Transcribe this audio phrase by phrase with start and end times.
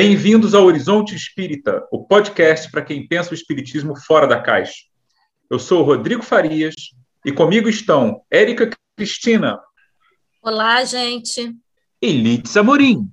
[0.00, 4.84] Bem-vindos ao Horizonte Espírita, o podcast para quem pensa o espiritismo fora da caixa.
[5.50, 6.72] Eu sou o Rodrigo Farias
[7.26, 9.58] e comigo estão Érica Cristina.
[10.40, 11.52] Olá, gente.
[12.00, 13.10] E Litz Amorim.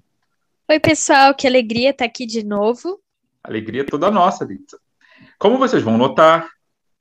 [0.69, 3.01] Oi, pessoal, que alegria estar aqui de novo.
[3.43, 4.75] Alegria toda nossa, Litz.
[5.39, 6.47] Como vocês vão notar,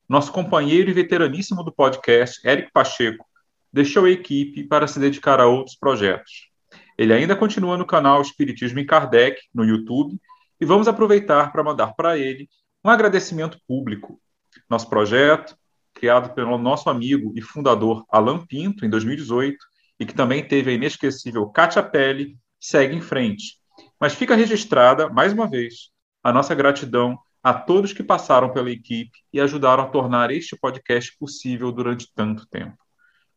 [0.09, 3.27] nosso companheiro e veteraníssimo do podcast, Érico Pacheco,
[3.71, 6.54] deixou a equipe para se dedicar a outros projetos.
[6.97, 10.21] Ele ainda continua no canal Espiritismo em Kardec, no YouTube,
[10.61, 12.49] e vamos aproveitar para mandar para ele
[12.85, 14.21] um agradecimento público.
[14.69, 15.57] Nosso projeto,
[15.93, 19.57] criado pelo nosso amigo e fundador Alan Pinto, em 2018,
[19.99, 23.59] e que também teve a inesquecível Kátia Pelle, segue em frente.
[23.99, 25.91] Mas fica registrada, mais uma vez,
[26.23, 31.15] a nossa gratidão a todos que passaram pela equipe e ajudaram a tornar este podcast
[31.19, 32.79] possível durante tanto tempo.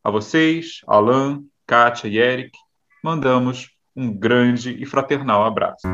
[0.03, 2.57] A vocês, Alan, Kátia e Eric,
[3.03, 5.87] mandamos um grande e fraternal abraço.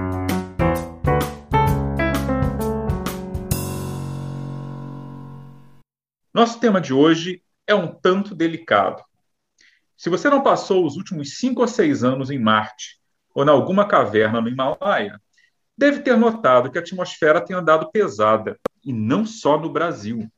[6.34, 9.04] Nosso tema de hoje é um tanto delicado.
[9.96, 13.00] Se você não passou os últimos cinco ou seis anos em Marte
[13.34, 15.22] ou em alguma caverna no Himalaia,
[15.78, 20.30] deve ter notado que a atmosfera tem andado pesada, e não só no Brasil.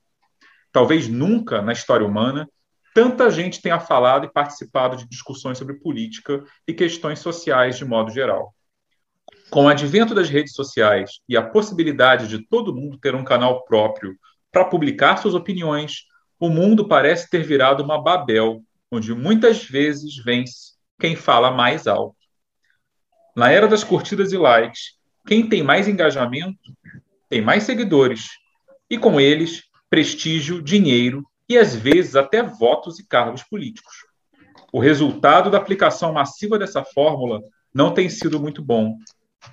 [0.72, 2.48] Talvez nunca na história humana
[2.96, 8.10] tanta gente tenha falado e participado de discussões sobre política e questões sociais de modo
[8.10, 8.56] geral.
[9.50, 13.66] Com o advento das redes sociais e a possibilidade de todo mundo ter um canal
[13.66, 14.16] próprio
[14.50, 16.06] para publicar suas opiniões,
[16.40, 22.16] o mundo parece ter virado uma Babel, onde muitas vezes vence quem fala mais alto.
[23.36, 24.94] Na era das curtidas e likes,
[25.28, 26.72] quem tem mais engajamento
[27.28, 28.30] tem mais seguidores,
[28.90, 33.94] e com eles, prestígio, dinheiro e às vezes até votos e cargos políticos.
[34.72, 37.42] O resultado da aplicação massiva dessa fórmula
[37.74, 38.98] não tem sido muito bom.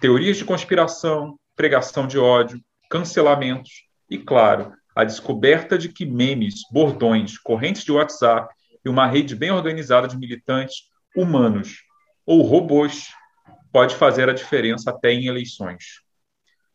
[0.00, 2.60] Teorias de conspiração, pregação de ódio,
[2.90, 8.54] cancelamentos e, claro, a descoberta de que memes, bordões, correntes de WhatsApp
[8.84, 11.82] e uma rede bem organizada de militantes humanos
[12.26, 13.08] ou robôs
[13.72, 16.02] pode fazer a diferença até em eleições.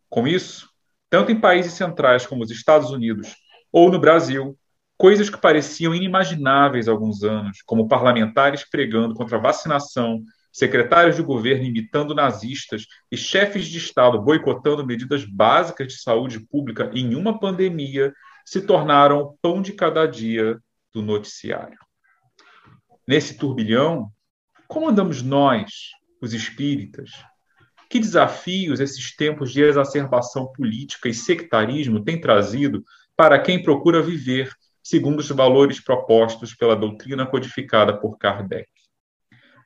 [0.09, 0.69] Com isso,
[1.09, 3.35] tanto em países centrais como os Estados Unidos
[3.71, 4.57] ou no Brasil,
[4.97, 11.21] Coisas que pareciam inimagináveis há alguns anos, como parlamentares pregando contra a vacinação, secretários de
[11.21, 17.39] governo imitando nazistas e chefes de Estado boicotando medidas básicas de saúde pública em uma
[17.39, 18.11] pandemia,
[18.43, 20.57] se tornaram o pão de cada dia
[20.91, 21.77] do noticiário.
[23.07, 24.09] Nesse turbilhão,
[24.67, 27.11] como andamos nós, os espíritas?
[27.87, 32.83] Que desafios esses tempos de exacerbação política e sectarismo têm trazido
[33.15, 34.51] para quem procura viver
[34.87, 38.69] segundo os valores propostos pela doutrina codificada por Kardec.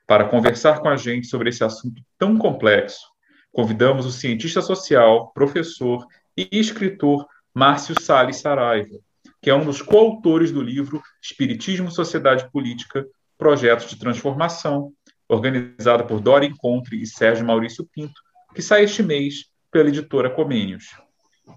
[0.04, 3.06] Para conversar com a gente sobre esse assunto tão complexo,
[3.52, 6.04] convidamos o cientista social, professor
[6.36, 7.24] e escritor
[7.54, 8.98] Márcio Salles Saraiva,
[9.40, 13.06] que é um dos coautores do livro Espiritismo, Sociedade Política,
[13.38, 14.92] Projetos de Transformação,
[15.28, 18.20] organizado por Dora Encontre e Sérgio Maurício Pinto,
[18.52, 20.86] que sai este mês pela editora Comênios.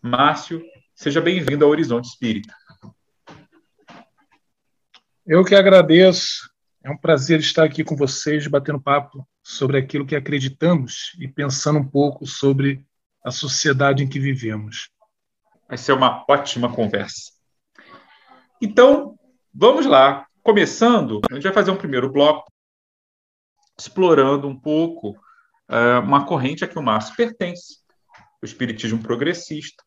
[0.03, 0.61] Márcio,
[0.93, 2.53] seja bem-vindo ao Horizonte Espírita.
[5.27, 6.51] Eu que agradeço.
[6.83, 11.79] É um prazer estar aqui com vocês, batendo papo sobre aquilo que acreditamos e pensando
[11.79, 12.85] um pouco sobre
[13.23, 14.91] a sociedade em que vivemos.
[15.67, 17.31] Vai ser uma ótima conversa.
[18.61, 19.17] Então,
[19.51, 20.27] vamos lá.
[20.43, 22.45] Começando, a gente vai fazer um primeiro bloco
[23.79, 27.79] explorando um pouco uh, uma corrente a que o Márcio pertence,
[28.43, 29.83] o espiritismo progressista.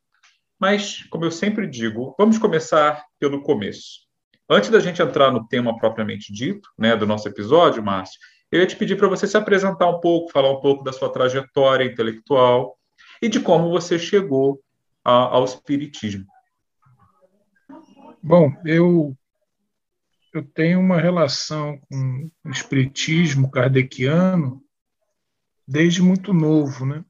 [0.59, 4.08] Mas, como eu sempre digo, vamos começar pelo começo.
[4.51, 8.19] Antes da gente entrar no tema propriamente dito, né, do nosso episódio, Márcio,
[8.51, 11.13] eu ia te pedir para você se apresentar um pouco, falar um pouco da sua
[11.13, 12.79] trajetória intelectual
[13.21, 14.63] e de como você chegou
[15.05, 16.25] a, ao espiritismo.
[18.23, 19.15] Bom, eu
[20.33, 24.63] eu tenho uma relação com o espiritismo kardeciano
[25.67, 27.05] desde muito novo, né?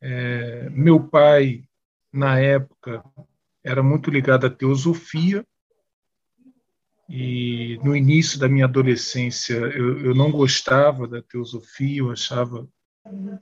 [0.00, 1.64] É, meu pai
[2.12, 3.02] na época
[3.62, 5.44] era muito ligado à teosofia
[7.08, 12.66] e no início da minha adolescência eu, eu não gostava da teosofia, eu achava,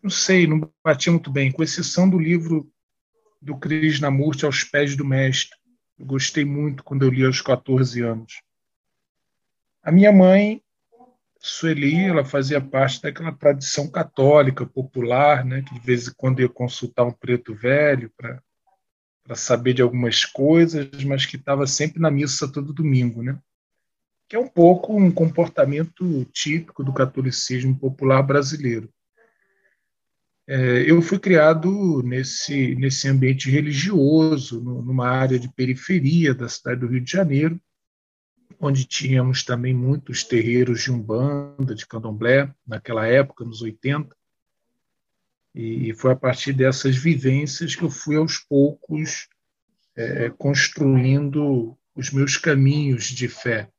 [0.02, 2.68] não sei, não batia muito bem, com exceção do livro
[3.40, 5.56] do Krishnamurti aos pés do mestre.
[5.98, 8.42] Eu gostei muito quando eu li aos 14 anos.
[9.82, 10.62] A minha mãe,
[11.38, 16.48] Sueli, ela fazia parte daquela tradição católica popular, né, que de vez em quando ia
[16.48, 22.50] consultar um preto velho para saber de algumas coisas, mas que estava sempre na missa
[22.50, 23.38] todo domingo, né?
[24.32, 28.88] Que é um pouco um comportamento típico do catolicismo popular brasileiro.
[30.48, 36.86] é, eu fui criado nesse, nesse ambiente religioso, numa área de periferia da cidade do
[36.86, 37.60] Rio de Janeiro,
[38.58, 44.16] onde tínhamos também muitos terreiros de umbanda, de candomblé, naquela época, nos 80.
[45.54, 49.28] E foi a partir dessas vivências que eu fui aos poucos
[49.94, 53.70] é, construindo os meus caminhos de fé.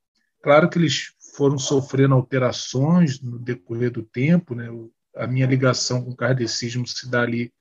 [0.43, 4.67] Claro que eles foram sofrendo alterações no decorrer do tempo, né?
[5.15, 7.51] a minha ligação com o kardecismo se dá ali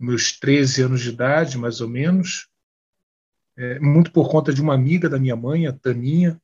[0.00, 2.48] meus 13 anos de idade, mais ou menos,
[3.56, 6.40] é, muito por conta de uma amiga da minha mãe, a Taninha,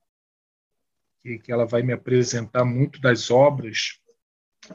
[1.22, 4.00] que, que ela vai me apresentar muito das obras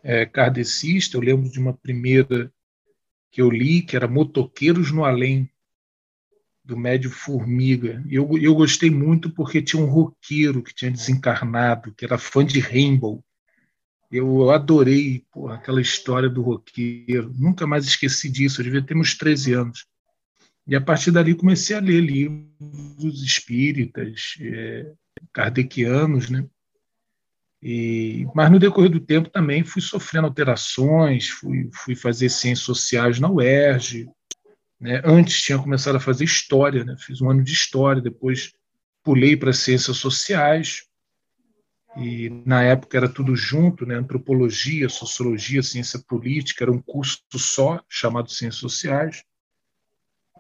[0.02, 1.14] é, kardecistas.
[1.14, 2.52] Eu lembro de uma primeira
[3.30, 5.52] que eu li, que era Motoqueiros no Além,
[6.70, 8.04] do Médio Formiga.
[8.08, 12.60] Eu, eu gostei muito porque tinha um roqueiro que tinha desencarnado, que era fã de
[12.60, 13.24] Rainbow.
[14.12, 17.34] Eu adorei porra, aquela história do roqueiro.
[17.36, 18.62] Nunca mais esqueci disso.
[18.62, 19.88] Eu devia ter uns 13 anos.
[20.68, 24.92] E a partir dali comecei a ler livros espíritas, é,
[25.34, 26.46] kardecianos, né?
[27.62, 33.20] E, mas no decorrer do tempo também fui sofrendo alterações, fui, fui fazer ciências sociais
[33.20, 34.08] na UERJ,
[34.80, 35.02] né?
[35.04, 36.96] Antes tinha começado a fazer história, né?
[36.98, 38.54] fiz um ano de história, depois
[39.04, 40.84] pulei para ciências sociais,
[41.98, 43.96] e na época era tudo junto, né?
[43.96, 49.24] antropologia, sociologia, ciência política, era um curso só, chamado Ciências Sociais.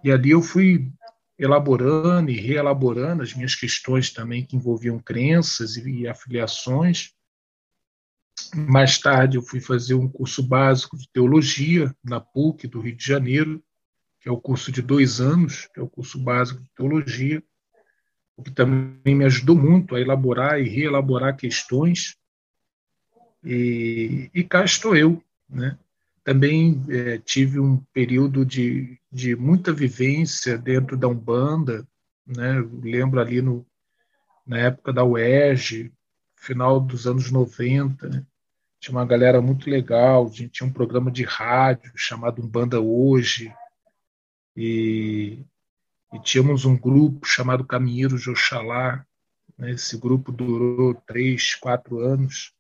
[0.04, 0.92] E ali eu fui
[1.38, 7.14] elaborando e reelaborando as minhas questões também que envolviam crenças e, afiliações.
[8.56, 13.06] Mais tarde eu fui fazer um curso básico de teologia na PUC do Rio de
[13.06, 13.62] Janeiro,
[14.20, 17.44] que é o curso de dois anos, que é o curso básico de teologia,
[18.36, 22.16] o que também me ajudou muito a elaborar e reelaborar questões.
[23.44, 25.78] E, e cá estou eu, né?
[26.24, 31.88] Também é, tive um período de, de muita vivência dentro da Umbanda,
[32.28, 32.64] né?
[32.84, 33.66] lembro ali no,
[34.46, 35.92] na época da UERJ,
[36.36, 38.26] final dos anos 90, né?
[38.80, 43.54] tinha uma galera muito legal, tinha um programa de rádio chamado Umbanda Hoje,
[44.60, 45.46] e,
[46.14, 49.06] e tínhamos um grupo chamado Caminheiros de Oxalá.
[49.58, 49.72] Né?
[49.72, 52.54] Esse grupo durou três, quatro anos.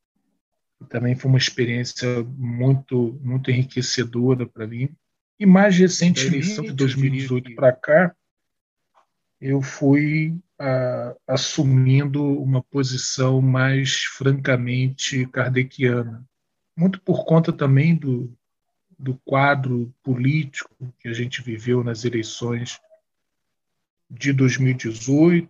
[0.79, 4.89] E também foi uma experiência muito, muito enriquecedora para mim.
[5.37, 8.15] E mais recentemente, de 2018 para cá,
[9.41, 16.25] eu fui a, assumindo uma posição mais francamente kardeciana.
[16.77, 18.33] Muito por conta também do,
[18.99, 22.81] do quadro político que a gente viveu nas eleições
[24.09, 25.49] de 2018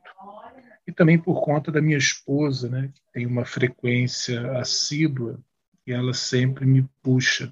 [0.86, 5.40] e também por conta da minha esposa, né, que tem uma frequência assídua
[5.86, 7.51] e ela sempre me puxa.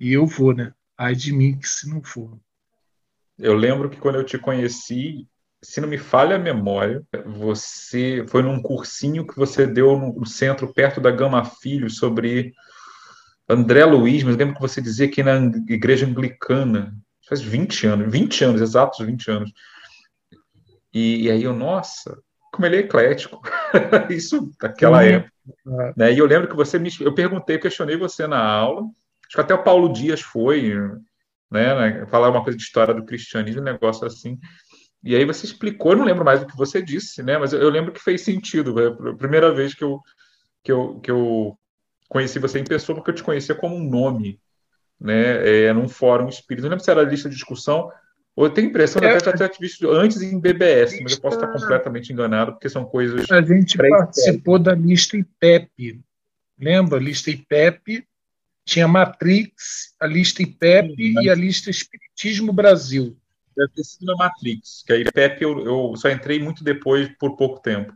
[0.00, 0.74] E eu vou, né?
[0.98, 2.36] Ai de mim que se não for.
[3.38, 5.28] Eu lembro que quando eu te conheci,
[5.62, 10.72] se não me falha a memória, você foi num cursinho que você deu no centro
[10.72, 12.52] perto da Gama Filho sobre
[13.48, 15.36] André Luiz, mas lembro que você dizia que na
[15.68, 16.94] igreja anglicana,
[17.28, 19.52] faz 20 anos, 20 anos, exatos 20 anos.
[20.92, 22.18] E, e aí eu, nossa,
[22.52, 23.40] como ele é eclético.
[24.10, 25.04] Isso daquela uhum.
[25.04, 25.32] época.
[25.96, 26.12] Né?
[26.12, 26.90] E eu lembro que você me.
[27.00, 30.74] Eu perguntei, questionei você na aula, acho que até o Paulo Dias foi,
[31.50, 34.38] né, né, falar uma coisa de história do cristianismo, um negócio assim.
[35.02, 37.36] E aí você explicou, eu não lembro mais do que você disse, né?
[37.36, 38.72] Mas eu, eu lembro que fez sentido.
[38.72, 39.98] Foi a primeira vez que eu,
[40.62, 41.58] que eu, que eu
[42.12, 44.38] conheci você em pessoa porque eu te conhecia como um nome,
[45.00, 45.64] né?
[45.64, 46.64] É, num fórum espírita.
[46.64, 47.90] Não lembro se era lista de discussão,
[48.36, 51.12] ou eu tenho a impressão de é, até já ter visto antes em BBS, mas
[51.12, 53.30] eu posso estar completamente enganado, porque são coisas.
[53.30, 56.02] A gente participou da lista IPEP.
[56.58, 56.98] Lembra?
[56.98, 58.06] A lista IPEP
[58.64, 61.24] tinha Matrix, a lista IPEP Sim, mas...
[61.24, 63.16] e a lista Espiritismo Brasil.
[63.56, 67.36] Deve ter sido na Matrix, que a IPEP eu, eu só entrei muito depois, por
[67.36, 67.92] pouco tempo.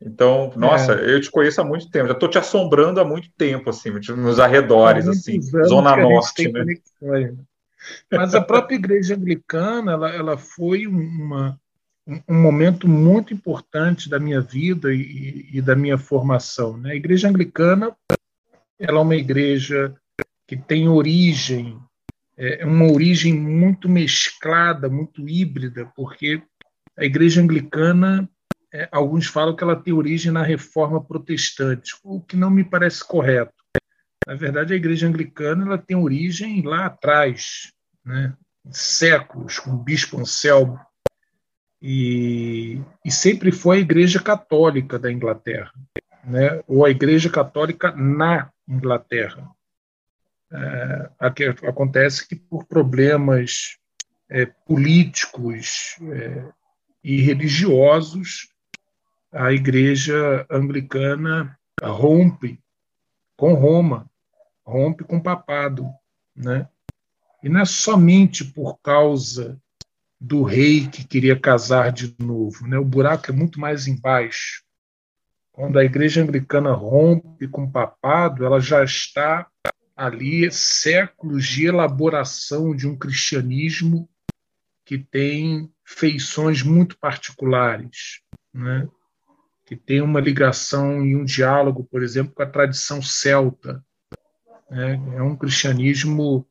[0.00, 1.14] Então, nossa, é.
[1.14, 4.38] eu te conheço há muito tempo, já estou te assombrando há muito tempo, assim, nos
[4.38, 6.64] arredores, assim, Zona Norte, né?
[8.10, 11.58] Mas a própria igreja anglicana, ela, ela foi uma,
[12.28, 16.76] um momento muito importante da minha vida e, e da minha formação.
[16.76, 16.92] Né?
[16.92, 17.94] A igreja anglicana,
[18.78, 19.94] ela é uma igreja
[20.46, 21.78] que tem origem,
[22.36, 26.40] é uma origem muito mesclada, muito híbrida, porque
[26.96, 28.28] a igreja anglicana
[28.72, 33.06] é, alguns falam que ela tem origem na reforma protestante, o que não me parece
[33.06, 33.54] correto.
[34.26, 37.72] Na verdade, a igreja anglicana ela tem origem lá atrás,
[38.04, 38.34] né,
[38.70, 40.78] séculos, com o bispo Anselmo,
[41.80, 45.72] e, e sempre foi a igreja católica da Inglaterra,
[46.24, 49.48] né, ou a igreja católica na Inglaterra.
[50.50, 51.10] É,
[51.66, 53.78] acontece que por problemas
[54.28, 56.44] é, políticos é,
[57.02, 58.48] e religiosos,
[59.32, 62.58] a Igreja Anglicana rompe
[63.36, 64.10] com Roma,
[64.64, 65.86] rompe com o papado,
[66.34, 66.68] né?
[67.42, 69.60] E não é somente por causa
[70.20, 72.78] do rei que queria casar de novo, né?
[72.78, 74.64] O buraco é muito mais embaixo.
[75.52, 79.46] Quando a Igreja Anglicana rompe com o papado, ela já está
[79.96, 84.08] ali séculos de elaboração de um cristianismo
[84.84, 88.20] que tem feições muito particulares,
[88.52, 88.88] né?
[89.68, 93.84] Que tem uma ligação e um diálogo, por exemplo, com a tradição celta.
[94.70, 94.94] Né?
[95.14, 96.48] É um cristianismo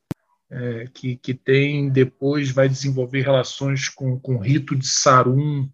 [0.51, 5.67] é, que, que tem, depois vai desenvolver relações com, com o rito de Sarum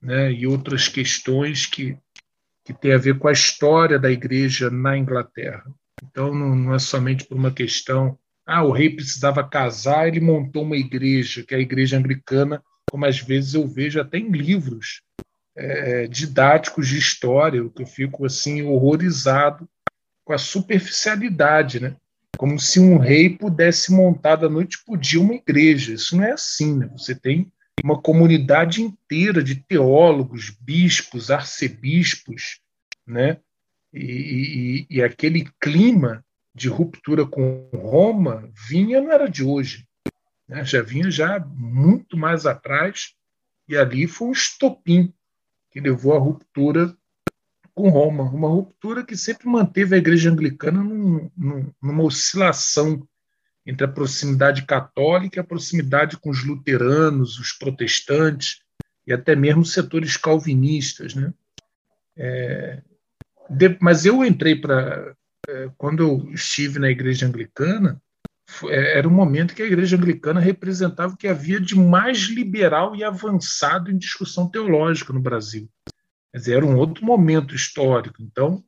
[0.00, 0.32] né?
[0.32, 1.98] e outras questões que,
[2.64, 5.70] que têm a ver com a história da igreja na Inglaterra.
[6.02, 10.62] Então, não, não é somente por uma questão ah, o rei precisava casar, ele montou
[10.62, 15.02] uma igreja, que é a igreja anglicana, como às vezes eu vejo até em livros
[15.58, 19.68] é, didáticos de história, que eu fico assim horrorizado
[20.24, 21.96] com a superficialidade, né?
[22.36, 25.94] Como se um rei pudesse montar da noite para o dia uma igreja.
[25.94, 26.88] Isso não é assim, né?
[26.92, 27.50] Você tem
[27.82, 32.60] uma comunidade inteira de teólogos, bispos, arcebispos,
[33.06, 33.38] né?
[33.92, 36.24] E, e, e, aquele clima
[36.54, 39.86] de ruptura com Roma vinha não era de hoje,
[40.46, 40.62] né?
[40.62, 43.14] já vinha já muito mais atrás
[43.66, 45.12] e ali foi um estopim
[45.80, 46.94] levou à ruptura
[47.74, 53.06] com Roma, uma ruptura que sempre manteve a Igreja Anglicana num, num, numa oscilação
[53.64, 58.62] entre a proximidade católica e a proximidade com os luteranos, os protestantes
[59.06, 61.32] e até mesmo setores calvinistas, né?
[62.16, 62.82] É,
[63.48, 65.14] de, mas eu entrei para
[65.48, 68.02] é, quando eu estive na Igreja Anglicana
[68.68, 73.04] era um momento que a Igreja Anglicana representava o que havia de mais liberal e
[73.04, 75.68] avançado em discussão teológica no Brasil.
[76.46, 78.22] Era um outro momento histórico.
[78.22, 78.62] Então,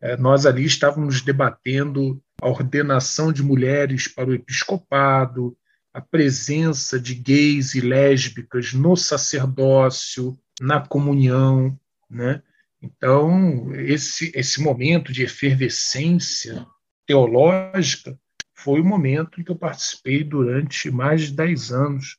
[0.00, 5.56] é, nós ali estávamos debatendo a ordenação de mulheres para o episcopado,
[5.92, 11.78] a presença de gays e lésbicas no sacerdócio, na comunhão,
[12.08, 12.42] né?
[12.82, 16.66] Então, esse, esse momento de efervescência
[17.06, 18.18] teológica
[18.62, 22.18] foi o momento em que eu participei durante mais de 10 anos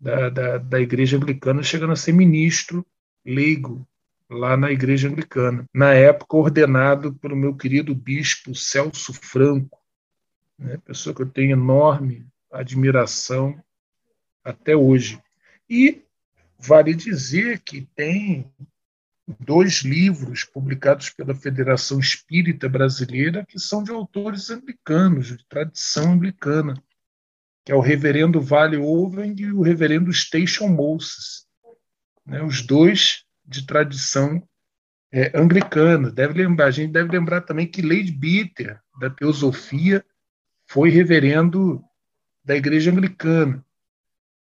[0.00, 2.84] da, da, da Igreja Anglicana, chegando a ser ministro
[3.24, 3.86] leigo
[4.28, 5.64] lá na Igreja Anglicana.
[5.74, 9.78] Na época, ordenado pelo meu querido bispo Celso Franco,
[10.58, 13.62] né, pessoa que eu tenho enorme admiração
[14.42, 15.20] até hoje.
[15.68, 16.02] E
[16.58, 18.50] vale dizer que tem
[19.40, 26.80] dois livros publicados pela Federação Espírita Brasileira que são de autores anglicanos, de tradição anglicana,
[27.64, 31.46] que é o Reverendo Vale Owen e o Reverendo Station Moses,
[32.24, 34.40] né, os dois de tradição
[35.12, 36.10] é, anglicana.
[36.10, 40.04] Deve lembrar, a gente deve lembrar também que Lady Bitter, da Teosofia,
[40.68, 41.82] foi reverendo
[42.44, 43.65] da Igreja Anglicana.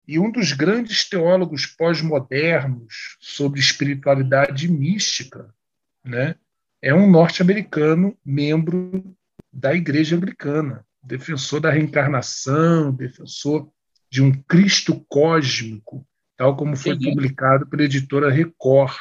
[0.08, 5.54] E um dos grandes teólogos pós-modernos sobre espiritualidade mística
[6.02, 6.34] né,
[6.80, 9.14] é um norte-americano, membro
[9.52, 13.70] da Igreja Anglicana, defensor da reencarnação, defensor
[14.10, 16.06] de um Cristo cósmico,
[16.38, 17.10] tal como foi Entendi.
[17.10, 18.96] publicado pela editora Record.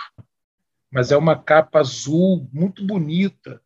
[0.91, 3.61] Mas é uma capa azul muito bonita.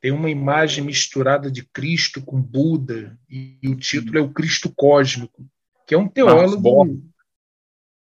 [0.00, 4.72] Tem uma imagem misturada de Cristo com Buda, e, e o título é O Cristo
[4.76, 5.44] Cósmico
[5.86, 7.02] que é um teólogo.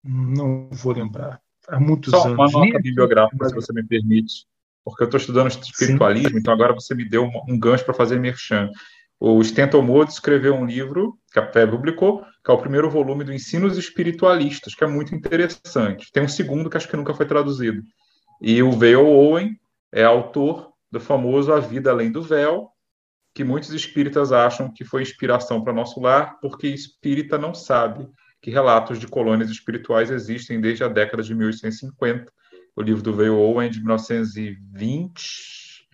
[0.02, 1.40] Não vou lembrar.
[1.68, 2.38] Há muitos Só anos.
[2.38, 4.46] uma nota bibliográfica, se você me permite,
[4.84, 6.38] porque eu estou estudando espiritualismo, Sim.
[6.38, 8.70] então agora você me deu um, gancho para fazer merchan.
[9.20, 13.24] O Stenton Moore escreveu um livro, que a FEB publicou, que é o primeiro volume
[13.24, 16.10] do Ensinos Espiritualistas, que é muito interessante.
[16.12, 17.82] Tem um segundo que acho que nunca foi traduzido.
[18.40, 19.60] E o Vale Owen
[19.92, 22.70] é autor do famoso A Vida Além do Véu,
[23.38, 28.08] que muitos espíritas acham que foi inspiração para nosso lar, porque espírita não sabe
[28.42, 32.32] que relatos de colônias espirituais existem desde a década de 1850.
[32.74, 35.86] O livro do Veio Owen de 1920,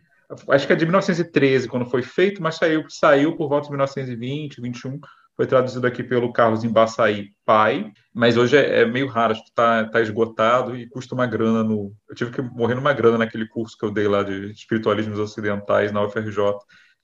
[0.49, 4.63] acho que é de 1913 quando foi feito, mas saiu, saiu por volta de 1920,
[4.63, 4.99] 21.
[5.37, 9.51] Foi traduzido aqui pelo Carlos Embaçaí Pai, mas hoje é, é meio raro, acho que
[9.51, 11.93] está tá esgotado e custa uma grana no.
[12.09, 15.93] Eu tive que morrer numa grana naquele curso que eu dei lá de espiritualismos ocidentais
[15.93, 16.55] na UFRJ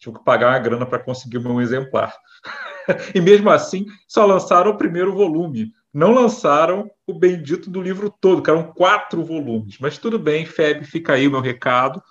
[0.01, 2.17] tive que pagar uma grana para conseguir meu exemplar.
[3.15, 5.73] e mesmo assim, só lançaram o primeiro volume.
[5.93, 9.79] Não lançaram o bendito do livro todo, que eram quatro volumes.
[9.79, 12.03] Mas tudo bem, Feb, fica aí o meu recado.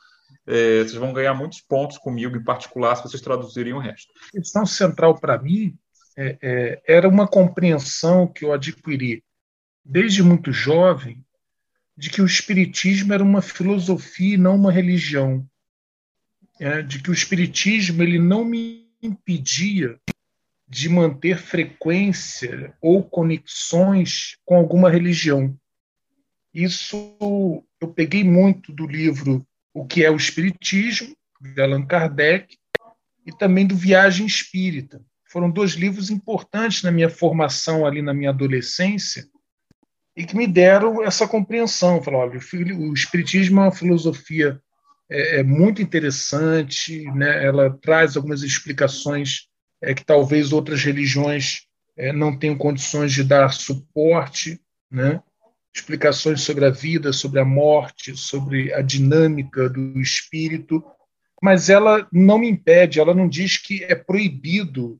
[0.45, 4.11] é, vocês vão ganhar muitos pontos comigo, em particular, se vocês traduzirem o resto.
[4.29, 5.75] A questão central para mim
[6.15, 9.23] é, é, era uma compreensão que eu adquiri
[9.83, 11.23] desde muito jovem
[11.97, 15.45] de que o espiritismo era uma filosofia e não uma religião,
[16.59, 19.97] é, de que o espiritismo ele não me impedia
[20.67, 25.57] de manter frequência ou conexões com alguma religião.
[26.53, 27.15] Isso
[27.81, 32.57] eu peguei muito do livro O que é o Espiritismo, de Allan Kardec,
[33.25, 35.01] e também do Viagem Espírita.
[35.31, 39.27] Foram dois livros importantes na minha formação ali na minha adolescência
[40.15, 42.01] e que me deram essa compreensão.
[42.01, 42.39] Falar, olha,
[42.77, 44.61] o Espiritismo é uma filosofia
[45.09, 47.45] é, é muito interessante, né?
[47.45, 49.47] ela traz algumas explicações
[49.81, 51.65] é, que talvez outras religiões
[51.97, 54.61] é, não tenham condições de dar suporte,
[54.91, 55.21] né?
[55.73, 60.83] explicações sobre a vida, sobre a morte, sobre a dinâmica do espírito,
[61.41, 64.99] mas ela não me impede, ela não diz que é proibido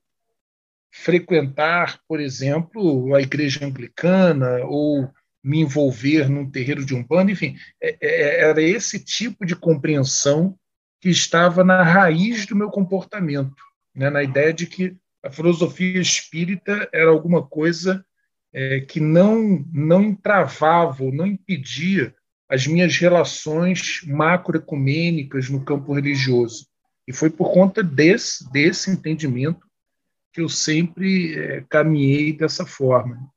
[0.92, 5.12] frequentar, por exemplo, a igreja anglicana ou
[5.44, 10.58] me envolver num terreiro de umbanda, enfim, é, é, era esse tipo de compreensão
[11.02, 16.88] que estava na raiz do meu comportamento né, na ideia de que a filosofia espírita
[16.94, 18.06] era alguma coisa
[18.54, 22.16] é, que não, não entravava não impedia
[22.48, 26.66] as minhas relações macroecumênicas no campo religioso.
[27.08, 29.68] E foi por conta desse, desse entendimento
[30.34, 33.32] que eu sempre é, caminhei dessa forma.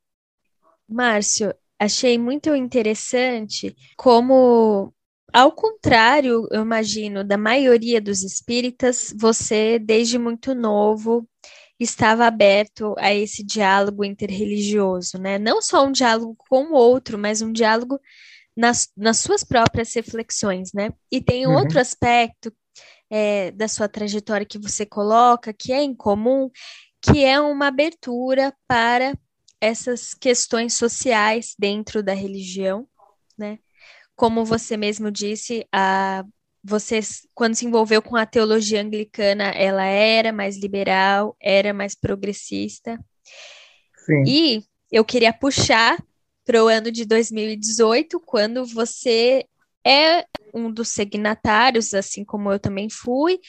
[0.89, 4.93] Márcio, achei muito interessante como
[5.33, 11.27] ao contrário, eu imagino, da maioria dos espíritas, você, desde muito novo,
[11.79, 15.39] estava aberto a esse diálogo interreligioso, né?
[15.39, 17.99] Não só um diálogo com o outro, mas um diálogo
[18.55, 20.91] nas, nas suas próprias reflexões, né?
[21.11, 21.55] E tem uhum.
[21.55, 22.53] outro aspecto
[23.09, 26.51] é, da sua trajetória que você coloca, que é incomum,
[27.01, 29.17] que é uma abertura para
[29.63, 32.87] essas questões sociais dentro da religião,
[33.37, 33.59] né?
[34.15, 36.23] como você mesmo disse, a,
[36.63, 36.99] você,
[37.33, 42.97] quando se envolveu com a teologia anglicana, ela era mais liberal, era mais progressista.
[44.05, 44.23] Sim.
[44.25, 46.01] E eu queria puxar
[46.45, 49.45] para o ano de 2018, quando você
[49.85, 53.39] é um dos signatários, assim como eu também fui,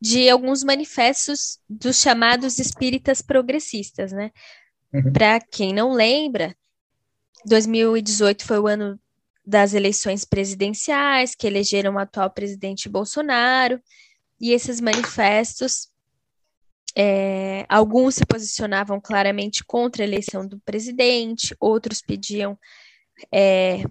[0.00, 4.30] de alguns manifestos dos chamados espíritas progressistas, né?
[4.92, 5.12] Uhum.
[5.12, 6.54] Para quem não lembra,
[7.46, 9.00] 2018 foi o ano
[9.44, 13.80] das eleições presidenciais, que elegeram o atual presidente Bolsonaro,
[14.40, 15.88] e esses manifestos,
[16.96, 22.58] é, alguns se posicionavam claramente contra a eleição do presidente, outros pediam
[23.32, 23.82] é,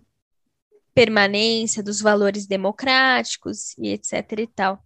[0.93, 4.83] permanência dos valores democráticos e etc e tal.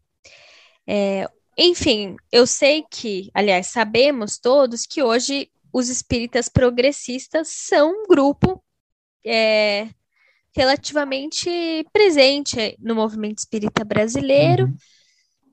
[0.87, 8.07] É, enfim, eu sei que, aliás, sabemos todos que hoje os espíritas progressistas são um
[8.07, 8.63] grupo
[9.25, 9.89] é,
[10.55, 11.49] relativamente
[11.91, 14.67] presente no movimento espírita brasileiro.
[14.67, 14.77] Uhum.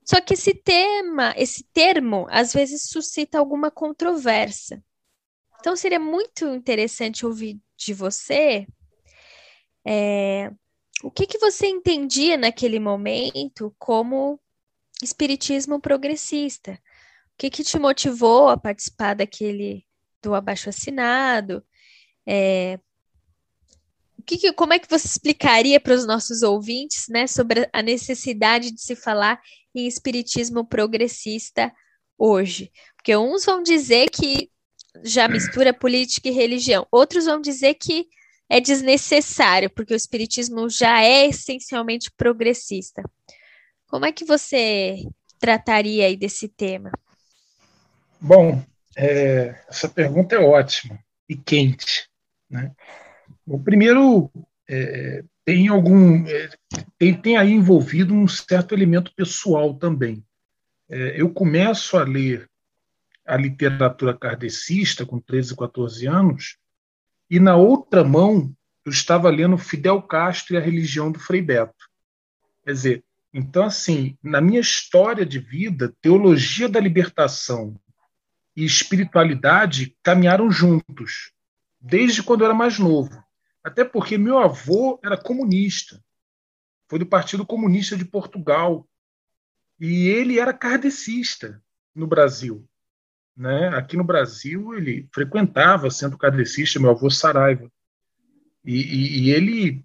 [0.05, 4.81] Só que esse tema, esse termo, às vezes suscita alguma controvérsia.
[5.59, 8.65] Então seria muito interessante ouvir de você
[9.85, 10.49] é,
[11.03, 14.39] o que, que você entendia naquele momento como
[15.01, 16.79] espiritismo progressista.
[17.33, 19.85] O que, que te motivou a participar daquele
[20.23, 21.63] do abaixo assinado?
[22.25, 22.79] É,
[24.25, 28.71] que, que, como é que você explicaria para os nossos ouvintes né, sobre a necessidade
[28.71, 29.41] de se falar
[29.75, 31.71] em espiritismo progressista
[32.17, 32.71] hoje?
[32.95, 34.49] Porque uns vão dizer que
[35.03, 38.07] já mistura política e religião, outros vão dizer que
[38.49, 43.01] é desnecessário, porque o espiritismo já é essencialmente progressista.
[43.87, 45.03] Como é que você
[45.39, 46.91] trataria aí desse tema?
[48.21, 48.63] Bom,
[48.95, 52.09] é, essa pergunta é ótima e quente,
[52.49, 52.71] né?
[53.45, 54.31] O primeiro
[54.69, 56.49] é, tem algum é,
[56.97, 60.23] tem, tem aí envolvido um certo elemento pessoal também.
[60.89, 62.49] É, eu começo a ler
[63.25, 66.57] a literatura kardecista com 13, 14 anos,
[67.29, 68.53] e na outra mão
[68.85, 71.89] eu estava lendo Fidel Castro e a religião do Frei Beto.
[72.63, 73.03] Quer dizer,
[73.33, 77.79] então assim, na minha história de vida, teologia da libertação
[78.55, 81.31] e espiritualidade caminharam juntos,
[81.79, 83.23] desde quando eu era mais novo.
[83.63, 86.03] Até porque meu avô era comunista,
[86.89, 88.87] foi do Partido Comunista de Portugal,
[89.79, 91.61] e ele era kardecista
[91.95, 92.67] no Brasil.
[93.35, 93.69] Né?
[93.69, 97.71] Aqui no Brasil, ele frequentava centro kardecista, meu avô Saraiva.
[98.63, 99.83] E, e, e ele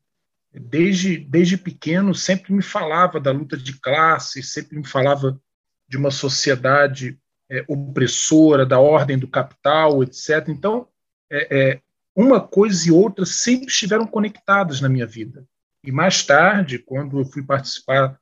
[0.53, 5.41] desde, desde pequeno, sempre me falava da luta de classe, sempre me falava
[5.89, 7.19] de uma sociedade
[7.51, 10.49] é, opressora, da ordem do capital, etc.
[10.49, 10.87] Então,
[11.31, 11.81] é, é,
[12.15, 15.47] uma coisa e outra sempre estiveram conectadas na minha vida.
[15.85, 18.19] E mais tarde, quando eu fui participar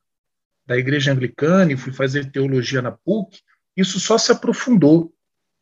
[0.65, 3.41] da Igreja Anglicana e fui fazer teologia na PUC,
[3.75, 5.13] isso só se aprofundou,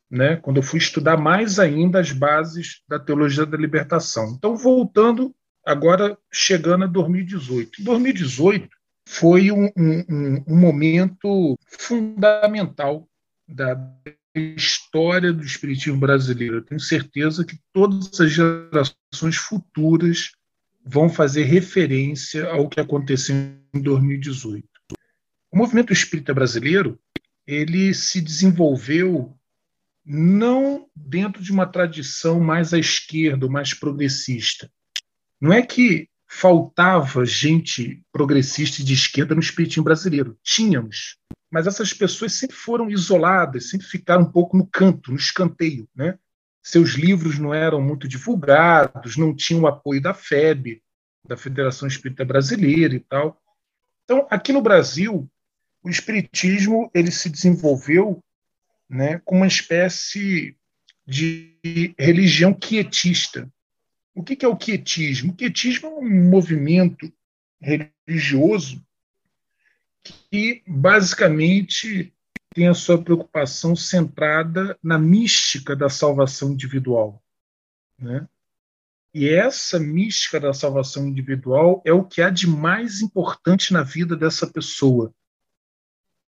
[0.10, 0.36] né?
[0.38, 4.34] Quando eu fui estudar mais ainda as bases da teologia da libertação.
[4.38, 5.34] Então, voltando
[5.66, 7.84] agora, chegando a 2018.
[7.84, 8.70] 2018
[9.08, 13.08] foi um, um, um momento fundamental
[13.48, 13.78] da
[14.34, 16.58] história do espiritismo brasileiro.
[16.58, 20.32] Eu tenho certeza que todas as gerações futuras
[20.86, 23.36] vão fazer referência ao que aconteceu
[23.74, 24.68] em 2018.
[25.52, 27.00] O movimento espírita brasileiro
[27.48, 29.38] ele se desenvolveu
[30.06, 34.70] não dentro de uma tradição mais à esquerda, mais progressista.
[35.42, 40.38] Não é que faltava gente progressista e de esquerda no espiritismo brasileiro.
[40.44, 41.18] Tínhamos.
[41.52, 45.88] Mas essas pessoas sempre foram isoladas, sempre ficaram um pouco no canto, no escanteio.
[45.96, 46.18] Né?
[46.62, 50.82] Seus livros não eram muito divulgados, não tinham o apoio da FEB,
[51.28, 53.42] da Federação Espírita Brasileira e tal.
[54.04, 55.30] Então, aqui no Brasil,
[55.84, 58.24] o espiritismo ele se desenvolveu
[58.90, 60.56] né, como uma espécie
[61.06, 63.52] de religião quietista.
[64.14, 65.32] O que é o quietismo?
[65.32, 67.12] O quietismo é um movimento
[67.62, 68.84] religioso
[70.30, 72.14] que basicamente
[72.54, 77.22] tem a sua preocupação centrada na mística da salvação individual.
[78.00, 78.28] Né?
[79.14, 84.16] E essa mística da salvação individual é o que há de mais importante na vida
[84.16, 85.14] dessa pessoa.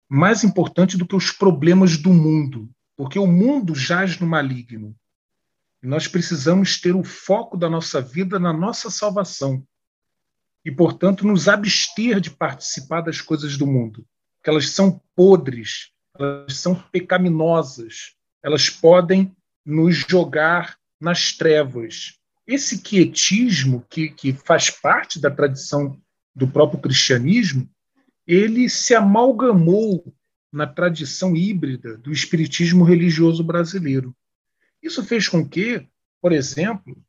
[0.10, 2.70] Mais importante do que os problemas do mundo.
[2.96, 4.96] Porque o mundo jaz no maligno.
[5.82, 9.66] Nós precisamos ter o foco da nossa vida na nossa salvação.
[10.68, 14.06] E, portanto, nos abster de participar das coisas do mundo.
[14.38, 19.34] Porque elas são podres, elas são pecaminosas, elas podem
[19.66, 25.98] nos jogar nas trevas esse quietismo, que, que faz parte da tradição
[26.36, 27.70] do próprio cristianismo,
[28.26, 30.14] ele se amalgamou
[30.52, 34.14] na tradição híbrida do espiritismo religioso brasileiro.
[34.84, 35.88] Isso fez com que,
[36.22, 37.02] por exemplo,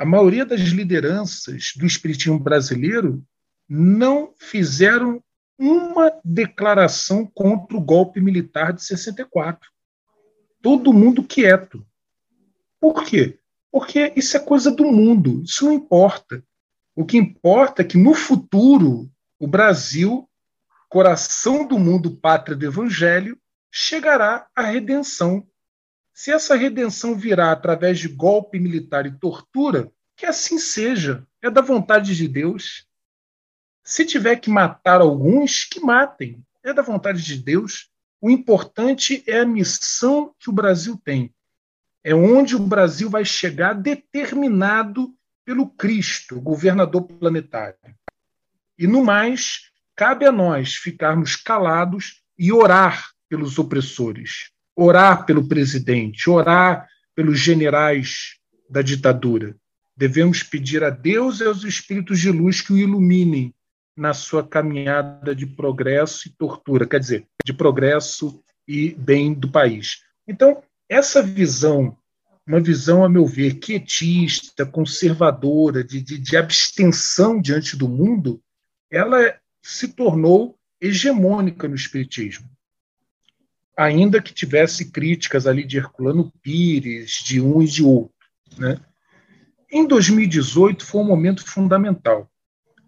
[0.00, 3.22] a maioria das lideranças do espiritismo brasileiro
[3.68, 5.22] não fizeram
[5.58, 9.70] uma declaração contra o golpe militar de 64.
[10.62, 11.86] Todo mundo quieto.
[12.80, 13.38] Por quê?
[13.70, 16.42] Porque isso é coisa do mundo, isso não importa.
[16.96, 19.06] O que importa é que no futuro
[19.38, 20.26] o Brasil,
[20.88, 23.38] coração do mundo, pátria do evangelho,
[23.70, 25.46] chegará à redenção.
[26.20, 31.62] Se essa redenção virá através de golpe militar e tortura, que assim seja, é da
[31.62, 32.86] vontade de Deus.
[33.82, 37.90] Se tiver que matar alguns, que matem, é da vontade de Deus.
[38.20, 41.34] O importante é a missão que o Brasil tem
[42.04, 47.78] é onde o Brasil vai chegar determinado pelo Cristo, governador planetário.
[48.78, 56.30] E no mais, cabe a nós ficarmos calados e orar pelos opressores, orar pelo presidente,
[56.30, 58.36] orar pelos generais
[58.68, 59.54] da ditadura.
[59.94, 63.54] Devemos pedir a Deus e aos espíritos de luz que o iluminem
[63.94, 70.02] na sua caminhada de progresso e tortura, quer dizer, de progresso e bem do país.
[70.26, 71.94] Então, essa visão,
[72.46, 78.40] uma visão, a meu ver, quietista, conservadora, de, de, de abstenção diante do mundo,
[78.90, 82.48] ela se tornou hegemônica no Espiritismo.
[83.76, 88.14] Ainda que tivesse críticas ali de Herculano Pires, de um e de outro.
[88.58, 88.78] Né?
[89.70, 92.30] Em 2018 foi um momento fundamental.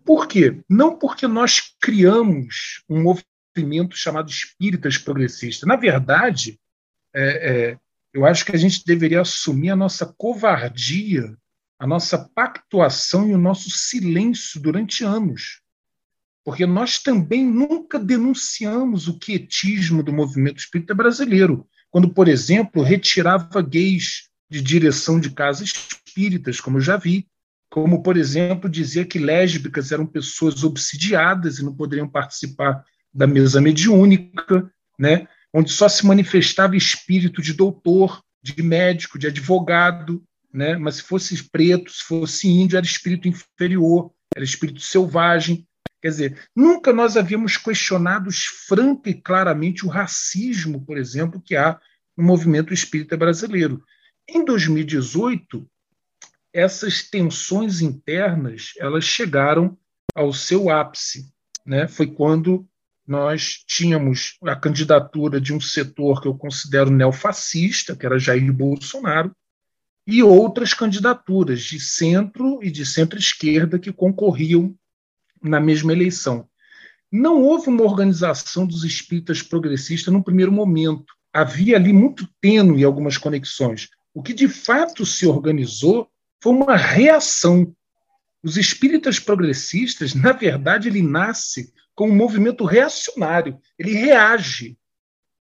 [0.05, 0.61] Por quê?
[0.69, 5.67] Não porque nós criamos um movimento chamado espíritas progressistas.
[5.67, 6.59] Na verdade,
[7.15, 7.79] é, é,
[8.13, 11.37] eu acho que a gente deveria assumir a nossa covardia,
[11.79, 15.62] a nossa pactuação e o nosso silêncio durante anos.
[16.45, 23.63] Porque nós também nunca denunciamos o quietismo do movimento espírita brasileiro, quando, por exemplo, retirava
[23.63, 27.27] gays de direção de casas espíritas, como eu já vi,
[27.71, 33.63] como, por exemplo, dizia que lésbicas eram pessoas obsidiadas e não poderiam participar da mesa
[33.63, 35.27] mediúnica, né?
[35.55, 40.77] onde só se manifestava espírito de doutor, de médico, de advogado, né?
[40.77, 45.67] mas se fosse preto, se fosse índio, era espírito inferior, era espírito selvagem.
[46.03, 48.29] Quer dizer, nunca nós havíamos questionado
[48.67, 51.79] franca e claramente o racismo, por exemplo, que há
[52.17, 53.81] no movimento espírita brasileiro.
[54.29, 55.65] Em 2018,
[56.53, 59.79] essas tensões internas elas chegaram
[60.13, 61.33] ao seu ápice.
[61.65, 61.87] Né?
[61.87, 62.67] Foi quando
[63.07, 69.33] nós tínhamos a candidatura de um setor que eu considero neofascista, que era Jair Bolsonaro,
[70.05, 74.77] e outras candidaturas de centro e de centro-esquerda que concorriam
[75.43, 76.49] na mesma eleição.
[77.11, 81.13] Não houve uma organização dos espíritas progressistas no primeiro momento.
[81.33, 83.89] Havia ali muito tênue algumas conexões.
[84.15, 86.09] O que de fato se organizou
[86.43, 87.75] foi uma reação.
[88.43, 93.59] Os espíritas progressistas, na verdade, ele nasce com um movimento reacionário.
[93.79, 94.79] Ele reage.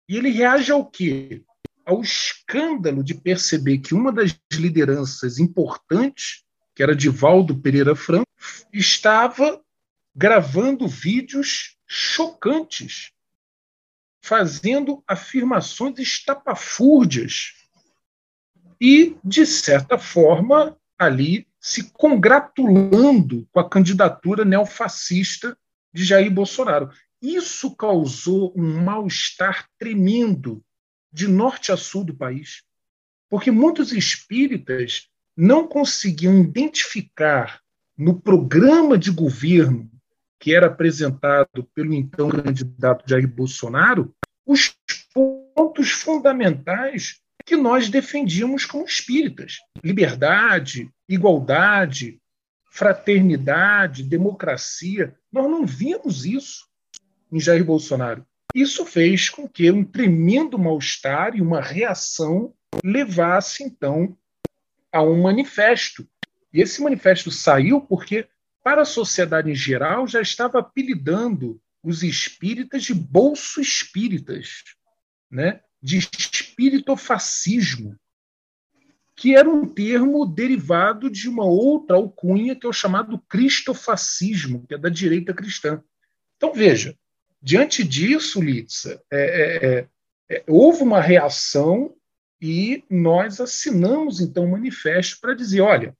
[0.07, 1.43] E ele reage ao quê?
[1.85, 6.43] Ao escândalo de perceber que uma das lideranças importantes,
[6.75, 8.27] que era Divaldo Pereira Franco,
[8.71, 9.62] estava
[10.15, 13.11] gravando vídeos chocantes,
[14.21, 17.53] fazendo afirmações estapafúrdias
[18.79, 25.57] e, de certa forma, ali se congratulando com a candidatura neofascista
[25.93, 26.89] de Jair Bolsonaro.
[27.21, 30.63] Isso causou um mal-estar tremendo
[31.11, 32.63] de norte a sul do país,
[33.29, 37.61] porque muitos espíritas não conseguiam identificar
[37.97, 39.92] no programa de governo
[40.43, 44.13] que era apresentado pelo então candidato Jair Bolsonaro
[44.45, 44.75] os
[45.13, 52.19] pontos fundamentais que nós defendíamos como espíritas: liberdade, igualdade,
[52.69, 55.15] fraternidade, democracia.
[55.31, 56.67] Nós não vimos isso
[57.31, 58.25] em Jair Bolsonaro.
[58.53, 62.53] Isso fez com que um tremendo mal-estar e uma reação
[62.83, 64.17] levasse, então,
[64.91, 66.05] a um manifesto.
[66.53, 68.27] E esse manifesto saiu porque,
[68.63, 74.63] para a sociedade em geral, já estava apelidando os espíritas de bolso espíritas,
[75.29, 75.59] né?
[75.81, 77.99] de espiritofascismo,
[79.15, 84.75] que era um termo derivado de uma outra alcunha que é o chamado cristofascismo, que
[84.75, 85.83] é da direita cristã.
[86.37, 86.97] Então, veja,
[87.41, 89.89] diante disso, Litsa, é, é, é,
[90.29, 91.93] é, houve uma reação
[92.41, 95.95] e nós assinamos, então, um manifesto para dizer: olha,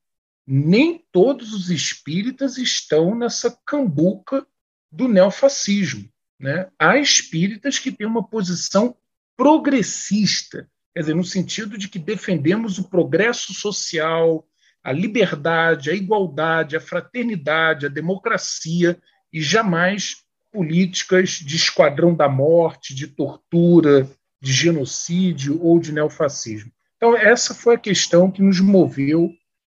[0.46, 4.46] nem todos os espíritas estão nessa cambuca
[4.92, 6.08] do neofascismo.
[6.40, 6.70] Né?
[6.78, 8.96] Há espíritas que têm uma posição
[9.38, 14.46] progressista, quer dizer, no sentido de que defendemos o progresso social,
[14.84, 19.00] a liberdade, a igualdade, a fraternidade, a democracia
[19.32, 20.18] e jamais
[20.52, 26.72] políticas de esquadrão da morte, de tortura, de genocídio ou de neofascismo.
[26.98, 29.34] Então, essa foi a questão que nos moveu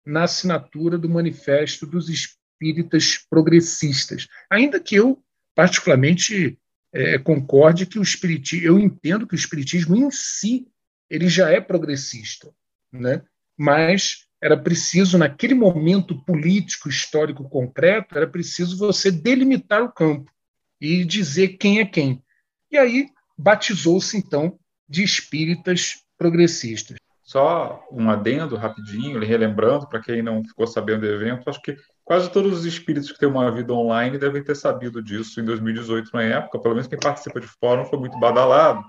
[0.07, 4.27] na assinatura do Manifesto dos Espíritas Progressistas.
[4.49, 5.21] Ainda que eu,
[5.53, 6.57] particularmente,
[6.93, 10.65] é, concorde que o espiritismo, eu entendo que o espiritismo em si
[11.09, 12.49] ele já é progressista,
[12.91, 13.21] né?
[13.57, 20.31] Mas era preciso naquele momento político, histórico concreto, era preciso você delimitar o campo
[20.79, 22.23] e dizer quem é quem.
[22.71, 26.97] E aí batizou-se então de espíritas progressistas.
[27.27, 32.31] Só um adendo rapidinho, relembrando para quem não ficou sabendo do evento, acho que Quase
[32.31, 36.23] todos os espíritos que têm uma vida online devem ter sabido disso em 2018, na
[36.23, 36.57] época.
[36.57, 38.81] Pelo menos quem participa de fórum foi muito badalado.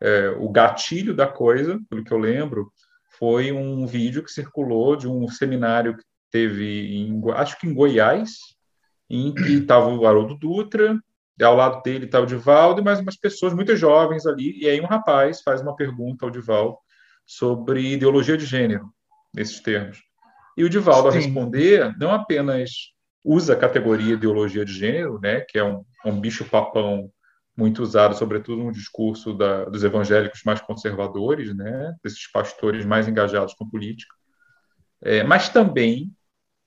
[0.00, 2.72] É, o gatilho da coisa, pelo que eu lembro,
[3.18, 8.34] foi um vídeo que circulou de um seminário que teve, em, acho que em Goiás,
[9.10, 10.96] em que estava o Haroldo Dutra,
[11.42, 14.62] ao lado dele estava o Divaldo e mais umas pessoas muito jovens ali.
[14.62, 16.76] E aí um rapaz faz uma pergunta ao Divaldo
[17.26, 18.92] sobre ideologia de gênero,
[19.34, 20.02] nesses termos.
[20.56, 21.18] E o Divaldo, Sim.
[21.18, 22.70] a responder, não apenas
[23.24, 27.10] usa a categoria ideologia de gênero, né, que é um, um bicho-papão
[27.56, 33.54] muito usado, sobretudo no discurso da, dos evangélicos mais conservadores, né, desses pastores mais engajados
[33.54, 34.14] com política,
[35.02, 36.10] é, mas também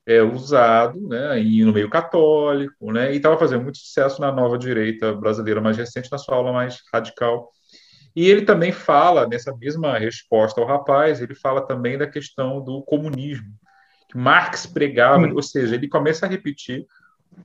[0.06, 5.14] é usado né, no meio católico, né, e estava fazendo muito sucesso na nova direita
[5.14, 7.50] brasileira mais recente, na sua aula mais radical.
[8.16, 12.82] E ele também fala, nessa mesma resposta ao rapaz, ele fala também da questão do
[12.84, 13.54] comunismo,
[14.16, 16.86] Marx pregava, ou seja, ele começa a repetir.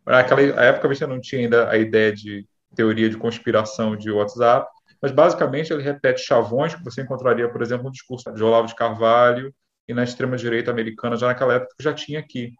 [0.06, 4.70] Naquela época você não tinha ainda a ideia de teoria de conspiração de WhatsApp,
[5.02, 8.76] mas basicamente ele repete chavões que você encontraria, por exemplo, no discurso de Olavo de
[8.76, 9.52] Carvalho
[9.88, 12.52] e na extrema-direita americana, já naquela época que já tinha aqui.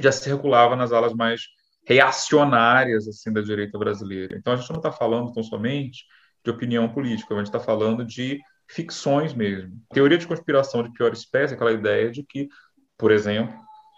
[0.00, 1.42] Já circulava nas alas mais
[1.86, 4.36] reacionárias assim da direita brasileira.
[4.38, 6.06] Então a gente não está falando tão somente
[6.44, 9.72] de opinião política, a gente está falando de ficções mesmo.
[9.92, 12.48] Teoria de conspiração de pior espécie, aquela ideia de que
[12.96, 13.54] por exemplo,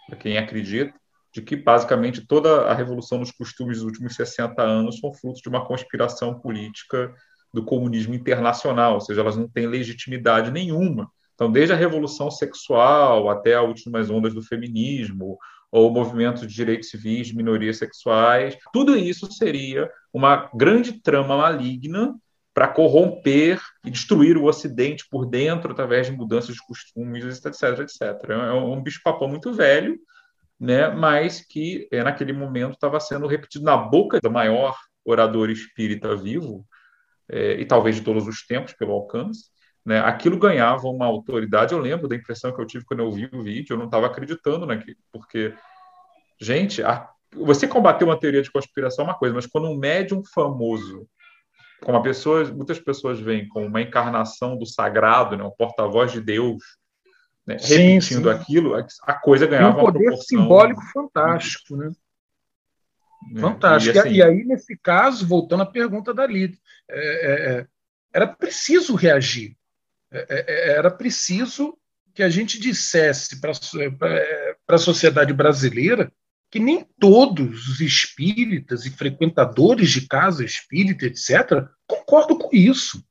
[0.07, 0.93] para quem acredita,
[1.33, 5.49] de que basicamente toda a revolução dos costumes dos últimos 60 anos são frutos de
[5.49, 7.13] uma conspiração política
[7.53, 13.29] do comunismo internacional, ou seja, elas não têm legitimidade nenhuma Então, desde a revolução sexual
[13.29, 15.37] até as últimas ondas do feminismo,
[15.71, 22.15] ou movimentos de direitos civis de minorias sexuais, tudo isso seria uma grande trama maligna
[22.57, 28.31] para corromper e destruir o Ocidente por dentro através de mudanças de costumes, etc, etc.
[28.31, 29.99] É um bicho-papão muito velho,
[30.59, 36.15] né, mas que é, naquele momento estava sendo repetido na boca do maior orador espírita
[36.15, 36.65] vivo,
[37.29, 39.51] é, e talvez de todos os tempos, pelo alcance,
[39.85, 41.75] né, aquilo ganhava uma autoridade.
[41.75, 44.07] Eu lembro da impressão que eu tive quando eu vi o vídeo, eu não estava
[44.07, 45.53] acreditando naquilo, porque,
[46.41, 50.23] gente, a, você combater uma teoria de conspiração é uma coisa, mas quando um médium
[50.33, 51.07] famoso,
[51.83, 56.63] como pessoa, muitas pessoas veem como uma encarnação do sagrado, né, um porta-voz de Deus,
[57.45, 58.35] né, sim, repetindo sim.
[58.35, 60.25] aquilo, a coisa ganhava um poder proporção...
[60.25, 61.91] simbólico fantástico, né?
[63.35, 63.95] É, fantástico.
[63.95, 66.57] E, assim, e, aí, nesse caso, voltando à pergunta da Lid,
[66.89, 67.67] é, é, é
[68.13, 69.55] era preciso reagir.
[70.11, 71.77] É, é, era preciso
[72.13, 73.51] que a gente dissesse para
[74.69, 76.11] a sociedade brasileira
[76.49, 83.03] que nem todos os espíritas e frequentadores de casa espírita, etc., concordam com isso.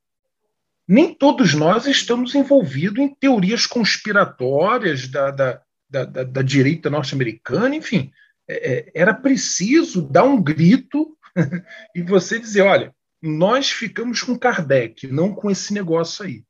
[0.89, 7.75] Nem todos nós estamos envolvidos em teorias conspiratórias da, da, da, da, da direita norte-americana,
[7.75, 8.11] enfim.
[8.49, 11.17] É, é era preciso dar um grito
[11.95, 16.45] e você dizer: olha, nós ficamos com Kardec, não com esse negócio aí.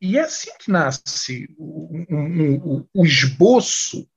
[0.00, 4.08] E é assim que nasce o, o esboço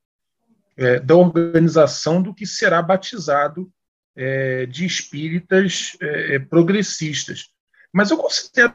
[0.76, 3.70] é, da organização do que será batizado
[4.16, 7.48] é, de espíritas é, progressistas.
[7.92, 8.74] Mas eu considero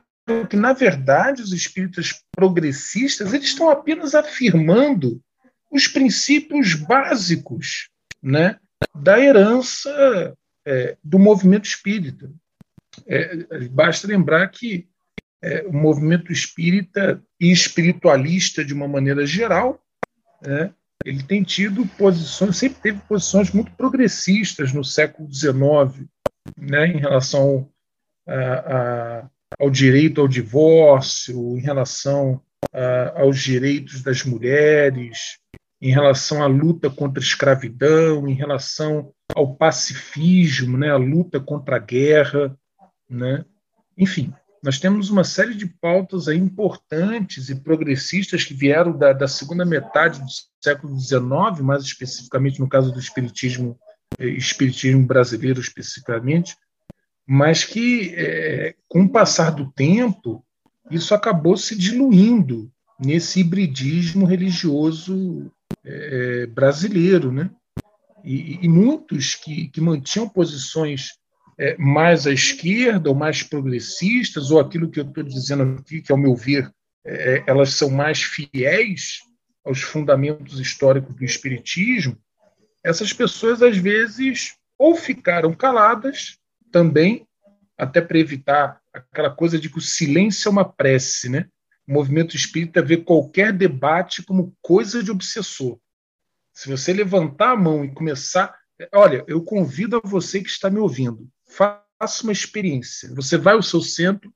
[0.50, 5.22] que, na verdade, os espíritas progressistas eles estão apenas afirmando
[5.72, 7.90] os princípios básicos
[8.22, 8.58] né,
[8.96, 12.32] da herança é, do movimento espírita.
[13.06, 14.88] É, basta lembrar que
[15.42, 19.80] é, o movimento espírita e espiritualista, de uma maneira geral,
[20.42, 20.74] né,
[21.06, 26.08] ele tem tido posições, sempre teve posições muito progressistas no século XIX,
[26.58, 27.70] né, em relação
[28.28, 32.42] a, a, ao direito ao divórcio, em relação
[32.74, 35.38] a, aos direitos das mulheres,
[35.80, 41.76] em relação à luta contra a escravidão, em relação ao pacifismo, né, a luta contra
[41.76, 42.58] a guerra,
[43.08, 43.46] né?
[43.96, 44.34] enfim,
[44.66, 50.20] nós temos uma série de pautas importantes e progressistas que vieram da, da segunda metade
[50.20, 50.26] do
[50.60, 53.80] século XIX, mais especificamente no caso do espiritismo,
[54.18, 56.58] eh, espiritismo brasileiro especificamente,
[57.28, 60.44] mas que, é, com o passar do tempo,
[60.90, 65.52] isso acabou se diluindo nesse hibridismo religioso
[65.84, 67.52] é, brasileiro, né?
[68.24, 71.12] E, e muitos que, que mantinham posições
[71.58, 76.12] é, mais à esquerda ou mais progressistas, ou aquilo que eu estou dizendo aqui, que,
[76.12, 76.72] ao meu ver,
[77.06, 79.20] é, elas são mais fiéis
[79.64, 82.18] aos fundamentos históricos do Espiritismo,
[82.84, 86.38] essas pessoas, às vezes, ou ficaram caladas
[86.72, 87.28] também,
[87.76, 91.48] até para evitar aquela coisa de que o silêncio é uma prece, né?
[91.88, 95.80] O movimento espírita vê qualquer debate como coisa de obsessor.
[96.54, 98.56] Se você levantar a mão e começar.
[98.94, 103.14] Olha, eu convido a você que está me ouvindo, faça uma experiência.
[103.16, 104.34] Você vai ao seu centro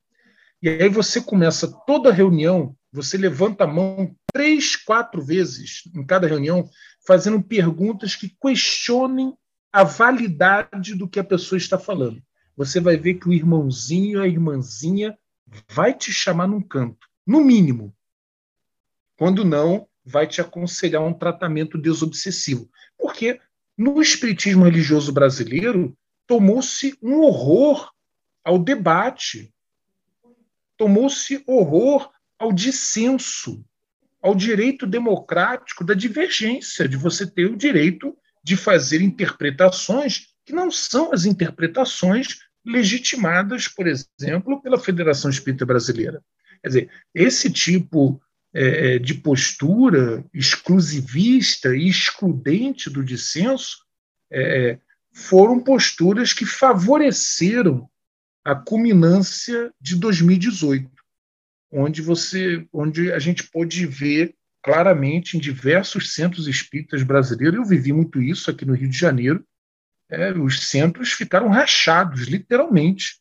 [0.62, 6.28] e aí você começa toda reunião, você levanta a mão três, quatro vezes em cada
[6.28, 6.70] reunião,
[7.06, 9.34] fazendo perguntas que questionem
[9.72, 12.22] a validade do que a pessoa está falando.
[12.56, 15.18] Você vai ver que o irmãozinho, a irmãzinha,
[15.70, 17.96] vai te chamar num canto, no mínimo.
[19.18, 22.70] Quando não, vai te aconselhar um tratamento desobsessivo.
[22.98, 23.40] Porque
[23.78, 25.98] no espiritismo religioso brasileiro,
[26.30, 27.92] tomou-se um horror
[28.46, 29.52] ao debate,
[30.78, 33.66] tomou-se horror ao dissenso,
[34.22, 40.70] ao direito democrático da divergência, de você ter o direito de fazer interpretações que não
[40.70, 46.24] são as interpretações legitimadas, por exemplo, pela Federação Espírita Brasileira.
[46.62, 48.22] Quer dizer, esse tipo
[48.54, 53.80] é, é de postura exclusivista e excludente do dissenso
[54.32, 54.78] é,
[55.12, 57.90] foram posturas que favoreceram
[58.44, 60.90] a culminância de 2018,
[61.72, 67.56] onde você, onde a gente pôde ver claramente em diversos centros espíritas brasileiros.
[67.56, 69.44] Eu vivi muito isso aqui no Rio de Janeiro.
[70.10, 73.20] É, os centros ficaram rachados, literalmente,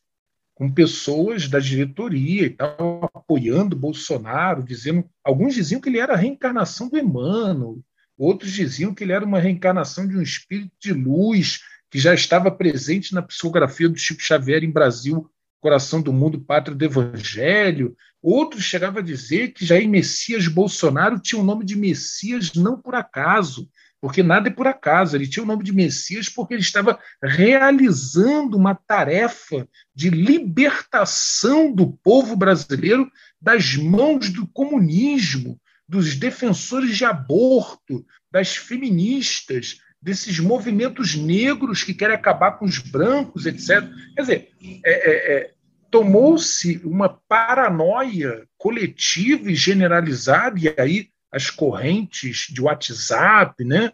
[0.55, 6.17] com pessoas da diretoria e tal apoiando Bolsonaro, dizendo, alguns diziam que ele era a
[6.17, 7.79] reencarnação do Emmanuel,
[8.17, 12.51] outros diziam que ele era uma reencarnação de um espírito de luz que já estava
[12.51, 15.29] presente na psicografia do Chico Xavier em Brasil
[15.59, 17.95] coração do mundo, pátria do evangelho.
[18.21, 22.95] Outros chegavam a dizer que Jair Messias Bolsonaro tinha o nome de Messias não por
[22.95, 23.69] acaso,
[24.01, 25.15] porque nada é por acaso.
[25.15, 31.91] Ele tinha o nome de Messias porque ele estava realizando uma tarefa de libertação do
[32.03, 33.09] povo brasileiro
[33.41, 42.15] das mãos do comunismo, dos defensores de aborto, das feministas, desses movimentos negros que querem
[42.15, 43.87] acabar com os brancos, etc.
[44.15, 44.49] Quer dizer,
[44.83, 45.51] é, é, é,
[45.91, 53.91] tomou-se uma paranoia coletiva e generalizada, e aí as correntes de WhatsApp, né,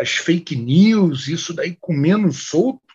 [0.00, 2.88] as fake news, isso daí comendo solto,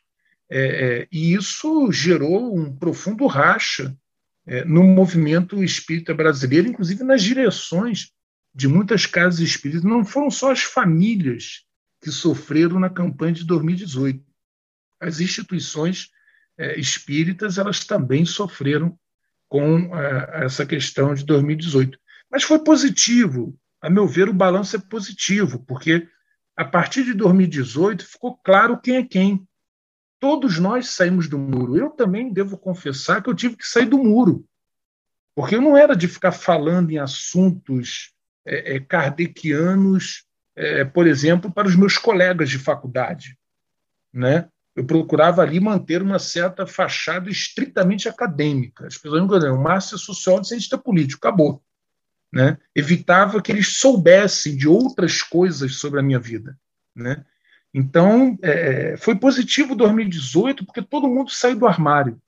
[0.50, 3.96] é, é, e isso gerou um profundo racha
[4.46, 8.12] é, no movimento espírita brasileiro, inclusive nas direções
[8.54, 9.84] de muitas casas espíritas.
[9.84, 11.64] Não foram só as famílias
[12.04, 14.22] que sofreram na campanha de 2018.
[15.00, 16.10] As instituições
[16.58, 19.00] é, espíritas elas também sofreram
[19.48, 21.98] com é, essa questão de 2018.
[22.30, 23.58] Mas foi positivo.
[23.82, 26.08] A meu ver, o balanço é positivo, porque
[26.56, 29.48] a partir de 2018 ficou claro quem é quem.
[30.20, 31.78] Todos nós saímos do muro.
[31.78, 34.46] Eu também devo confessar que eu tive que sair do muro,
[35.36, 38.14] porque eu não era de ficar falando em assuntos
[38.46, 40.26] é, é, kardecianos,
[40.56, 43.38] é, por exemplo, para os meus colegas de faculdade.
[44.14, 44.48] Né?
[44.76, 48.88] Eu procurava ali manter uma certa fachada estritamente acadêmica.
[48.88, 51.62] As pessoas não o Márcio é sociólogo cientista político, acabou.
[52.32, 52.58] Né?
[52.76, 56.58] Evitava que eles soubessem de outras coisas sobre a minha vida.
[56.96, 57.24] Né?
[57.74, 62.20] Então, é, foi positivo 2018 porque todo mundo saiu do armário.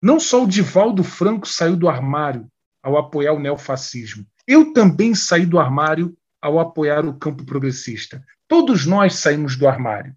[0.00, 2.46] Não só o Divaldo Franco saiu do armário
[2.82, 4.26] ao apoiar o neofascismo.
[4.46, 6.14] Eu também saí do armário
[6.44, 8.22] ao apoiar o campo progressista.
[8.46, 10.14] Todos nós saímos do armário.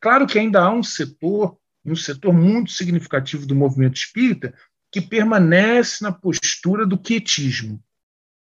[0.00, 4.52] Claro que ainda há um setor, um setor muito significativo do movimento espírita,
[4.90, 7.80] que permanece na postura do quietismo.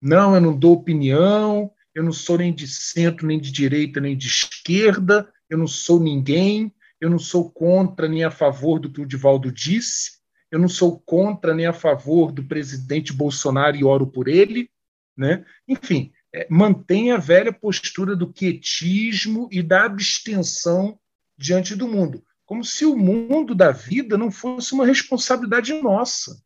[0.01, 4.17] Não, eu não dou opinião, eu não sou nem de centro, nem de direita, nem
[4.17, 9.03] de esquerda, eu não sou ninguém, eu não sou contra nem a favor do que
[9.03, 10.13] o Divaldo disse,
[10.51, 14.71] eu não sou contra nem a favor do presidente Bolsonaro e oro por ele.
[15.15, 15.45] Né?
[15.67, 16.11] Enfim,
[16.51, 20.99] mantém a velha postura do quietismo e da abstenção
[21.37, 26.43] diante do mundo, como se o mundo da vida não fosse uma responsabilidade nossa.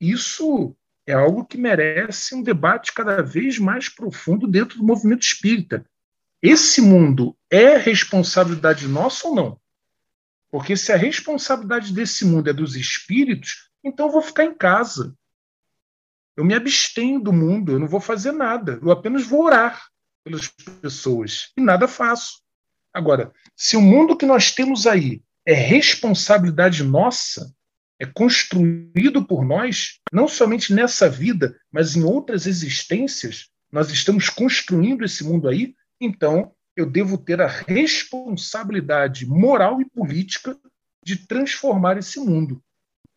[0.00, 5.84] Isso é algo que merece um debate cada vez mais profundo dentro do movimento espírita.
[6.42, 9.60] Esse mundo é responsabilidade nossa ou não?
[10.50, 15.16] Porque se a responsabilidade desse mundo é dos espíritos, então eu vou ficar em casa.
[16.36, 19.88] Eu me abstenho do mundo, eu não vou fazer nada, eu apenas vou orar
[20.24, 20.48] pelas
[20.80, 22.40] pessoas e nada faço.
[22.92, 27.52] Agora, se o mundo que nós temos aí é responsabilidade nossa,
[27.98, 35.04] é construído por nós, não somente nessa vida, mas em outras existências, nós estamos construindo
[35.04, 40.58] esse mundo aí, então eu devo ter a responsabilidade moral e política
[41.04, 42.62] de transformar esse mundo,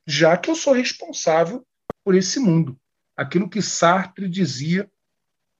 [0.05, 1.65] já que eu sou responsável
[2.03, 2.77] por esse mundo.
[3.15, 4.89] Aquilo que Sartre dizia,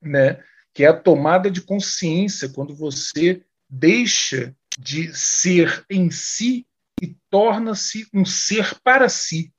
[0.02, 0.44] né,
[0.74, 6.66] que é a tomada de consciência quando você deixa de ser em si
[7.02, 9.54] e torna-se um ser para si.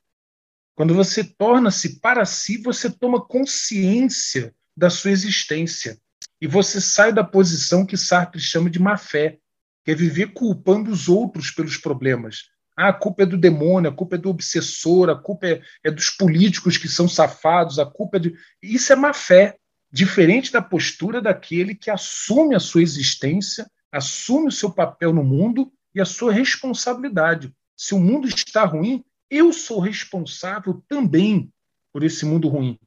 [0.75, 5.97] Quando você torna-se para si, você toma consciência da sua existência
[6.41, 9.39] e você sai da posição que Sartre chama de má fé,
[9.85, 12.49] que é viver culpando os outros pelos problemas.
[12.75, 15.89] Ah, a culpa é do demônio, a culpa é do obsessor, a culpa é, é
[15.89, 18.35] dos políticos que são safados, a culpa é de.
[18.61, 19.55] Isso é má fé,
[19.91, 25.71] diferente da postura daquele que assume a sua existência, assume o seu papel no mundo
[25.93, 27.53] e a sua responsabilidade.
[27.77, 31.49] Se o mundo está ruim, eu sou responsável também
[31.93, 32.77] por esse mundo ruim.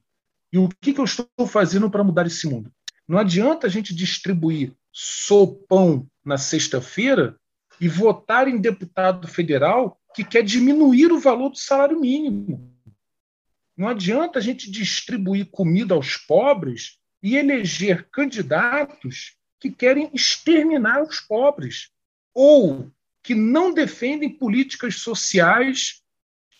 [0.52, 2.70] E o que, que eu estou fazendo para mudar esse mundo?
[3.06, 7.37] Não adianta a gente distribuir sopão na sexta-feira
[7.80, 12.74] e votar em deputado federal que quer diminuir o valor do salário mínimo.
[13.76, 21.20] Não adianta a gente distribuir comida aos pobres e eleger candidatos que querem exterminar os
[21.20, 21.90] pobres
[22.34, 22.90] ou
[23.22, 26.02] que não defendem políticas sociais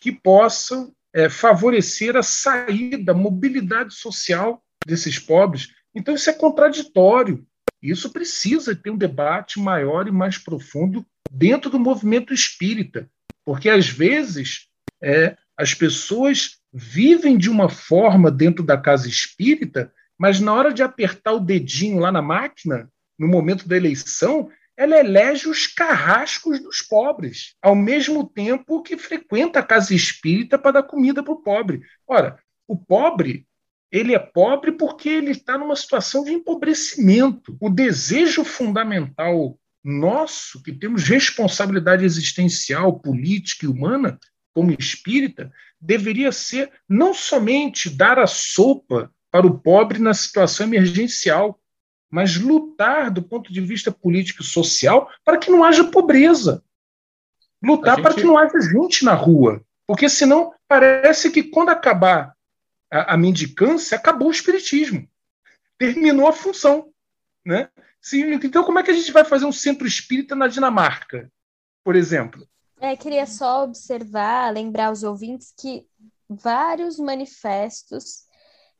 [0.00, 5.68] que possam é, favorecer a saída, a mobilidade social desses pobres.
[5.94, 7.46] Então, isso é contraditório.
[7.82, 13.08] Isso precisa ter um debate maior e mais profundo dentro do movimento espírita,
[13.44, 14.68] porque às vezes
[15.02, 20.82] é, as pessoas vivem de uma forma dentro da casa espírita, mas na hora de
[20.82, 26.80] apertar o dedinho lá na máquina, no momento da eleição, ela elege os carrascos dos
[26.80, 31.82] pobres, ao mesmo tempo que frequenta a casa espírita para dar comida para o pobre.
[32.06, 33.44] Ora, o pobre
[33.90, 37.56] ele é pobre porque ele está numa situação de empobrecimento.
[37.60, 44.18] O desejo fundamental nosso, que temos responsabilidade existencial, política e humana,
[44.54, 51.58] como espírita, deveria ser não somente dar a sopa para o pobre na situação emergencial,
[52.10, 56.62] mas lutar do ponto de vista político e social para que não haja pobreza.
[57.62, 58.02] Lutar gente...
[58.02, 59.62] para que não haja gente na rua.
[59.86, 62.34] Porque senão parece que quando acabar
[62.90, 65.08] a, a mendicância, acabou o espiritismo.
[65.78, 66.92] Terminou a função.
[67.44, 67.68] Né?
[68.42, 71.30] Então, como é que a gente vai fazer um centro espírita na Dinamarca,
[71.84, 72.46] por exemplo?
[72.80, 75.86] É, queria só observar, lembrar os ouvintes que
[76.28, 78.28] vários manifestos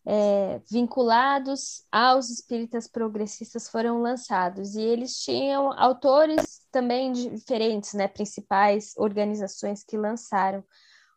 [0.07, 8.95] é, vinculados aos espíritas progressistas foram lançados e eles tinham autores também diferentes, né, principais
[8.97, 10.65] organizações que lançaram.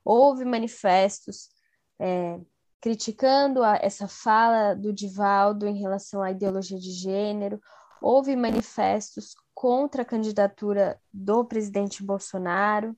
[0.04, 1.50] Houve manifestos
[2.00, 2.40] é,
[2.82, 7.62] criticando a, essa fala do Divaldo em relação à ideologia de gênero,
[8.02, 12.98] houve manifestos contra a candidatura do presidente Bolsonaro,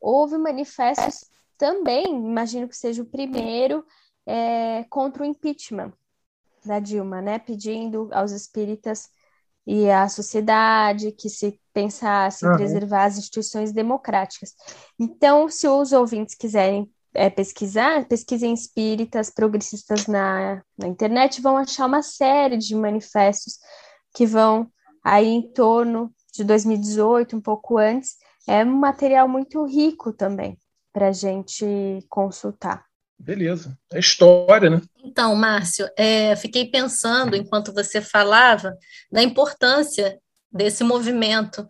[0.00, 3.84] houve manifestos também, imagino que seja o primeiro,
[4.26, 5.92] é, contra o impeachment
[6.64, 7.38] da Dilma, né?
[7.38, 9.10] Pedindo aos espíritas
[9.66, 12.54] e à sociedade que se pensasse uhum.
[12.54, 14.54] em preservar as instituições democráticas.
[14.98, 21.86] Então, se os ouvintes quiserem é, pesquisar, pesquisem espíritas progressistas na, na internet, vão achar
[21.86, 23.58] uma série de manifestos
[24.14, 24.70] que vão
[25.04, 28.16] aí em torno de 2018, um pouco antes.
[28.46, 30.58] É um material muito rico também
[30.92, 31.64] para a gente
[32.08, 32.84] consultar.
[33.18, 33.78] Beleza.
[33.92, 34.82] É história, né?
[35.04, 38.76] Então, Márcio, é, fiquei pensando, enquanto você falava,
[39.10, 40.18] da importância
[40.50, 41.66] desse movimento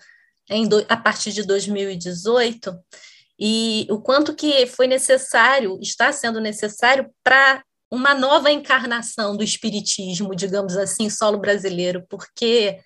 [0.49, 2.75] em do, a partir de 2018
[3.45, 10.33] e o quanto que foi necessário, está sendo necessário para uma nova encarnação do espiritismo,
[10.33, 12.79] digamos assim, solo brasileiro, porque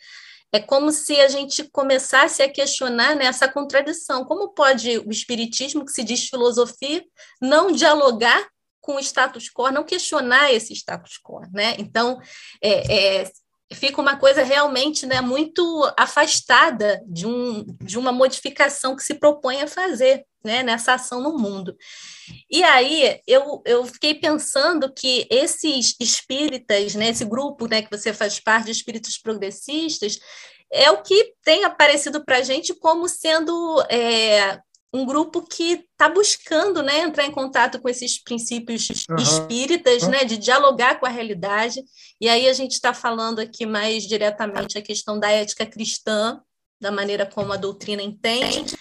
[0.51, 4.25] é como se a gente começasse a questionar né, essa contradição.
[4.25, 7.05] Como pode o espiritismo, que se diz filosofia,
[7.39, 8.49] não dialogar
[8.81, 11.75] com o status quo, não questionar esse status quo, né?
[11.79, 12.19] Então,
[12.63, 13.31] é, é,
[13.73, 19.63] fica uma coisa realmente né, muito afastada de, um, de uma modificação que se propõe
[19.63, 21.77] a fazer né, nessa ação no mundo.
[22.49, 28.13] E aí eu, eu fiquei pensando que esses espíritas, né, esse grupo né, que você
[28.13, 30.19] faz parte de espíritos progressistas,
[30.73, 34.61] é o que tem aparecido para a gente como sendo é,
[34.93, 39.17] um grupo que está buscando né, entrar em contato com esses princípios uhum.
[39.17, 40.11] espíritas, uhum.
[40.11, 41.83] né, de dialogar com a realidade.
[42.21, 46.41] E aí a gente está falando aqui mais diretamente a questão da ética cristã,
[46.81, 48.77] da maneira como a doutrina entende,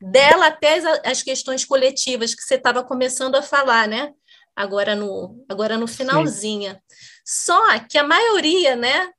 [0.00, 4.12] dela até as, as questões coletivas que você estava começando a falar, né?
[4.54, 6.74] Agora no, agora no finalzinha.
[6.74, 6.96] Sim.
[7.24, 9.10] Só que a maioria, né,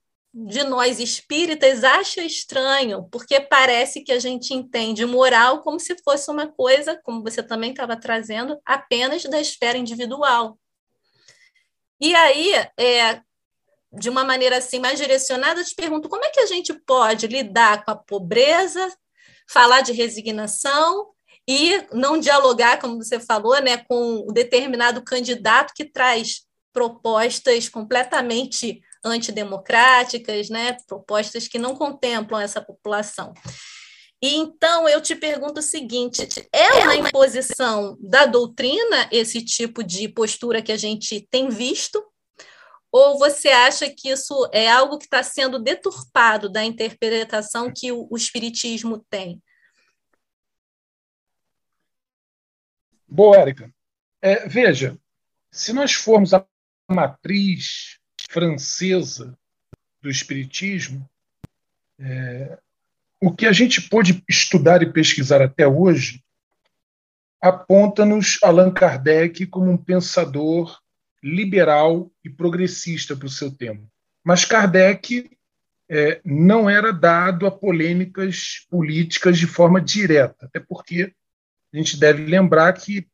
[0.45, 6.29] de nós espíritas acha estranho, porque parece que a gente entende moral como se fosse
[6.29, 10.59] uma coisa, como você também estava trazendo, apenas da esfera individual.
[11.99, 13.19] E aí, é,
[13.91, 17.25] de uma maneira assim mais direcionada, eu te pergunto como é que a gente pode
[17.25, 18.95] lidar com a pobreza,
[19.49, 21.07] falar de resignação
[21.47, 28.83] e não dialogar, como você falou, né, com o determinado candidato que traz propostas completamente
[29.03, 33.33] antidemocráticas, né, propostas que não contemplam essa população.
[34.21, 40.07] E então eu te pergunto o seguinte: é uma imposição da doutrina esse tipo de
[40.09, 42.03] postura que a gente tem visto?
[42.91, 48.07] Ou você acha que isso é algo que está sendo deturpado da interpretação que o,
[48.09, 49.41] o Espiritismo tem?
[53.07, 53.71] Boa, Érica.
[54.21, 54.97] É, veja,
[55.51, 56.45] se nós formos a
[56.89, 57.96] matriz
[58.27, 59.37] francesa
[60.01, 61.07] do Espiritismo,
[61.99, 62.57] é,
[63.21, 66.23] o que a gente pôde estudar e pesquisar até hoje
[67.41, 70.79] aponta-nos Allan Kardec como um pensador
[71.23, 73.87] liberal e progressista para o seu tempo.
[74.23, 75.29] Mas Kardec
[75.89, 81.13] é, não era dado a polêmicas políticas de forma direta, até porque
[81.73, 83.07] a gente deve lembrar que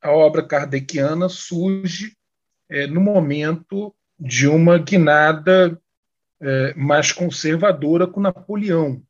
[0.00, 2.16] a obra kardeciana surge
[2.68, 3.94] é, no momento
[4.24, 5.78] de uma guinada
[6.40, 9.02] é, mais conservadora com Napoleão,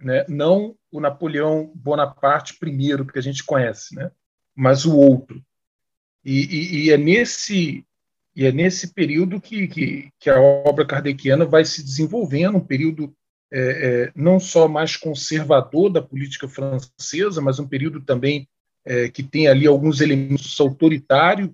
[0.00, 0.24] né?
[0.26, 4.10] não o Napoleão Bonaparte I, que a gente conhece, né?
[4.54, 5.42] mas o outro.
[6.24, 7.84] E, e, e, é nesse
[8.34, 13.14] e é nesse período que, que, que, a obra kardeciana vai se desenvolvendo, um período
[13.52, 18.48] é, é, não só mais conservador da política francesa, mas um período também
[18.82, 21.50] é, que tem ali alguns elementos autoritários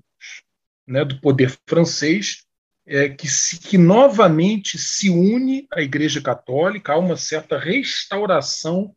[0.86, 2.46] né, do poder francês,
[2.88, 8.96] é, que, se, que novamente se une à Igreja Católica, há uma certa restauração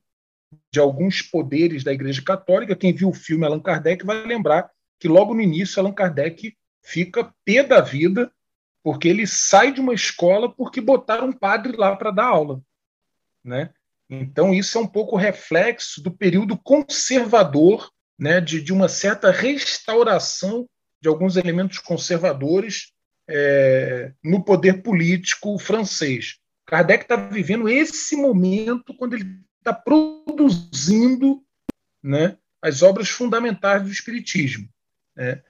[0.74, 2.76] de alguns poderes da Igreja Católica.
[2.76, 7.34] Quem viu o filme Allan Kardec vai lembrar que logo no início Allan Kardec fica
[7.44, 8.32] pé da vida
[8.82, 12.62] porque ele sai de uma escola porque botaram um padre lá para dar aula,
[13.44, 13.72] né?
[14.10, 20.68] Então isso é um pouco reflexo do período conservador, né, de, de uma certa restauração
[21.02, 22.92] de alguns elementos conservadores
[23.28, 26.38] é, no poder político francês.
[26.66, 31.44] Kardec está vivendo esse momento quando ele está produzindo
[32.02, 34.68] né, as obras fundamentais do Espiritismo.
[35.16, 35.42] Né.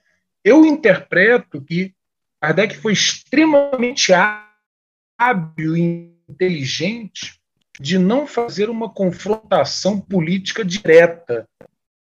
[0.43, 1.93] Eu interpreto que
[2.41, 7.39] Kardec foi extremamente hábil e inteligente
[7.80, 11.47] de não fazer uma confrontação política direta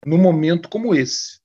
[0.05, 1.41] num momento como esse.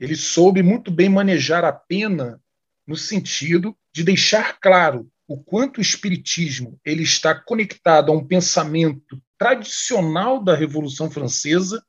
[0.00, 2.40] Ele soube muito bem manejar a pena
[2.86, 9.20] no sentido de deixar claro o quanto o espiritismo ele está conectado a um pensamento
[9.36, 11.84] tradicional da Revolução Francesa,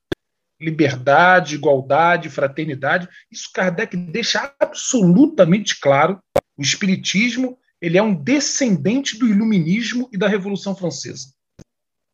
[0.60, 3.08] liberdade, igualdade, fraternidade.
[3.32, 6.20] Isso Kardec deixa absolutamente claro.
[6.58, 11.32] O espiritismo ele é um descendente do iluminismo e da Revolução Francesa.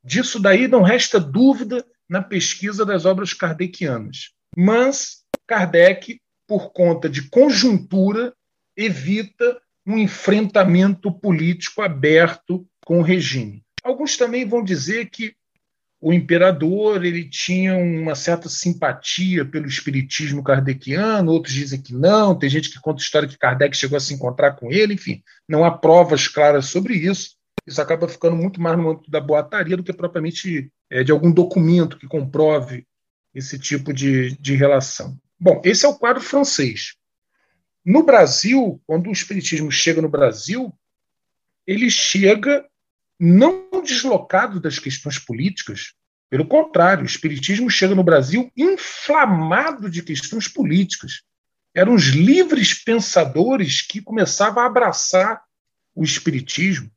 [0.04, 4.34] Disso daí não resta dúvida na pesquisa das obras kardecianas.
[4.56, 8.34] Mas Kardec, por conta de conjuntura,
[8.76, 13.64] evita um enfrentamento político aberto com o regime.
[13.84, 15.36] Alguns também vão dizer que
[16.06, 22.50] o imperador ele tinha uma certa simpatia pelo espiritismo kardeciano, outros dizem que não, tem
[22.50, 25.64] gente que conta a história que Kardec chegou a se encontrar com ele, enfim, não
[25.64, 27.38] há provas claras sobre isso.
[27.66, 31.32] Isso acaba ficando muito mais no âmbito da boataria do que propriamente é, de algum
[31.32, 32.86] documento que comprove
[33.34, 35.18] esse tipo de, de relação.
[35.40, 36.96] Bom, esse é o quadro francês.
[37.86, 40.74] No Brasil, quando o Espiritismo chega no Brasil,
[41.66, 42.66] ele chega
[43.20, 45.94] não deslocado das questões políticas,
[46.34, 51.22] pelo contrário, o Espiritismo chega no Brasil inflamado de questões políticas.
[51.76, 55.44] Eram os livres pensadores que começavam a abraçar
[55.94, 56.90] o Espiritismo.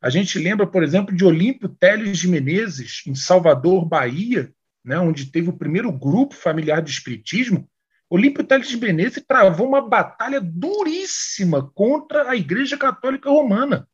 [0.00, 5.26] A gente lembra, por exemplo, de Olímpio Teles de Menezes, em Salvador, Bahia, né, onde
[5.26, 7.68] teve o primeiro grupo familiar de Espiritismo,
[8.14, 13.88] Olímpio Teles de Menezes travou uma batalha duríssima contra a Igreja Católica Romana,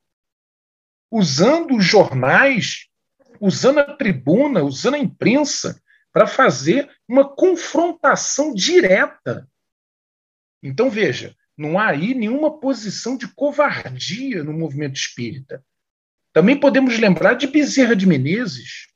[1.11, 2.87] usando os jornais,
[3.41, 9.49] usando a tribuna, usando a imprensa para fazer uma confrontação direta.
[10.63, 15.65] Então, veja, não há aí nenhuma posição de covardia no movimento espírita.
[16.31, 18.89] Também podemos lembrar de Bezerra de Menezes.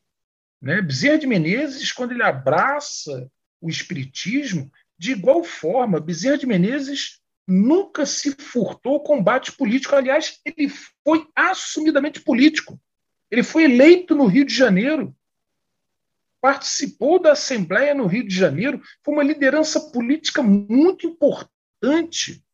[0.60, 0.82] Né?
[0.82, 3.26] Bezerra de Menezes, quando ele abraça
[3.58, 9.94] o espiritismo, de igual forma, Bezerra de Menezes nunca se furtou ao combate político.
[9.94, 10.68] Aliás, ele
[11.04, 12.80] foi assumidamente político.
[13.30, 15.14] Ele foi eleito no Rio de Janeiro,
[16.40, 22.44] participou da Assembleia no Rio de Janeiro, foi uma liderança política muito importante,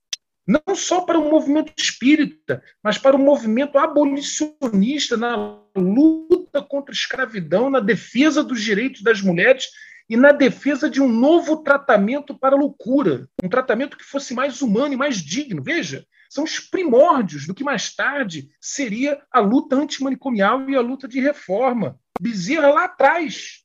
[0.46, 6.96] não só para o movimento espírita, mas para o movimento abolicionista na luta contra a
[6.96, 9.66] escravidão, na defesa dos direitos das mulheres
[10.10, 14.60] e na defesa de um novo tratamento para a loucura, um tratamento que fosse mais
[14.60, 15.62] humano e mais digno.
[15.62, 21.06] Veja, são os primórdios do que mais tarde seria a luta antimanicomial e a luta
[21.06, 21.96] de reforma.
[22.20, 23.60] Bezerra lá atrás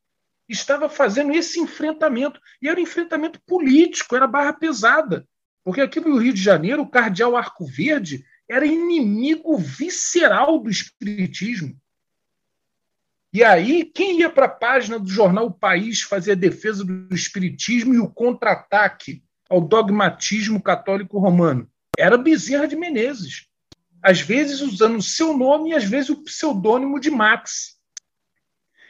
[0.48, 5.28] estava fazendo esse enfrentamento, e era um enfrentamento político, era barra pesada,
[5.64, 11.76] porque aqui no Rio de Janeiro, o cardeal Arco Verde era inimigo visceral do espiritismo.
[13.36, 17.14] E aí, quem ia para a página do jornal O País fazer a defesa do
[17.14, 21.70] espiritismo e o contra-ataque ao dogmatismo católico romano?
[22.00, 23.48] Era Bezerra de Menezes.
[24.02, 27.76] Às vezes usando o seu nome e às vezes o pseudônimo de Max.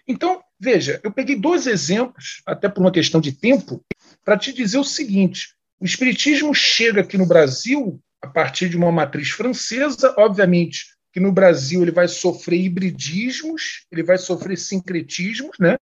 [0.08, 3.84] Então, veja, eu peguei dois exemplos, até por uma questão de tempo,
[4.24, 8.92] para te dizer o seguinte: o espiritismo chega aqui no Brasil a partir de uma
[8.92, 15.78] matriz francesa, obviamente que no Brasil ele vai sofrer hibridismos, ele vai sofrer sincretismos, né?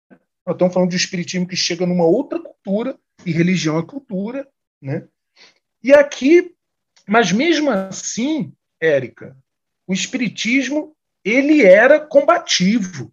[0.46, 4.48] Nós estamos falando de um espiritismo que chega numa outra cultura, e religião é cultura,
[4.80, 5.08] né?
[5.84, 6.54] E aqui,
[7.08, 9.36] mas mesmo assim, Érica,
[9.88, 13.12] o espiritismo ele era combativo.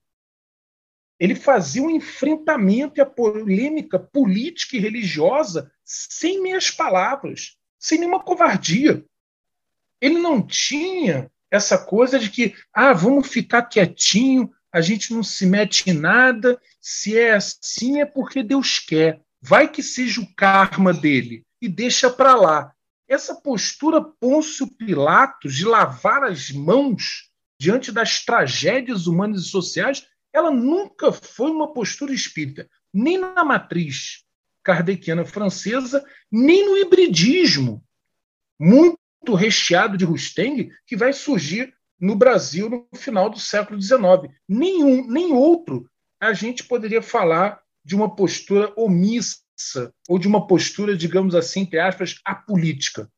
[1.18, 8.22] Ele fazia um enfrentamento e a polêmica política e religiosa sem meias palavras, sem nenhuma
[8.22, 9.02] covardia.
[10.02, 15.46] Ele não tinha essa coisa de que, ah, vamos ficar quietinho, a gente não se
[15.46, 19.20] mete em nada, se é assim é porque Deus quer.
[19.42, 22.72] Vai que seja o karma dele e deixa para lá.
[23.08, 27.28] Essa postura Pôncio Pilatos de lavar as mãos
[27.58, 34.24] diante das tragédias humanas e sociais, ela nunca foi uma postura espírita, nem na matriz
[34.62, 37.84] kardeciana francesa, nem no hibridismo,
[38.58, 38.99] muito
[39.34, 44.32] recheado de Rusteng, que vai surgir no Brasil no final do século XIX.
[44.48, 49.40] Nenhum, nem outro a gente poderia falar de uma postura omissa
[50.08, 53.10] ou de uma postura, digamos assim, entre aspas, apolítica.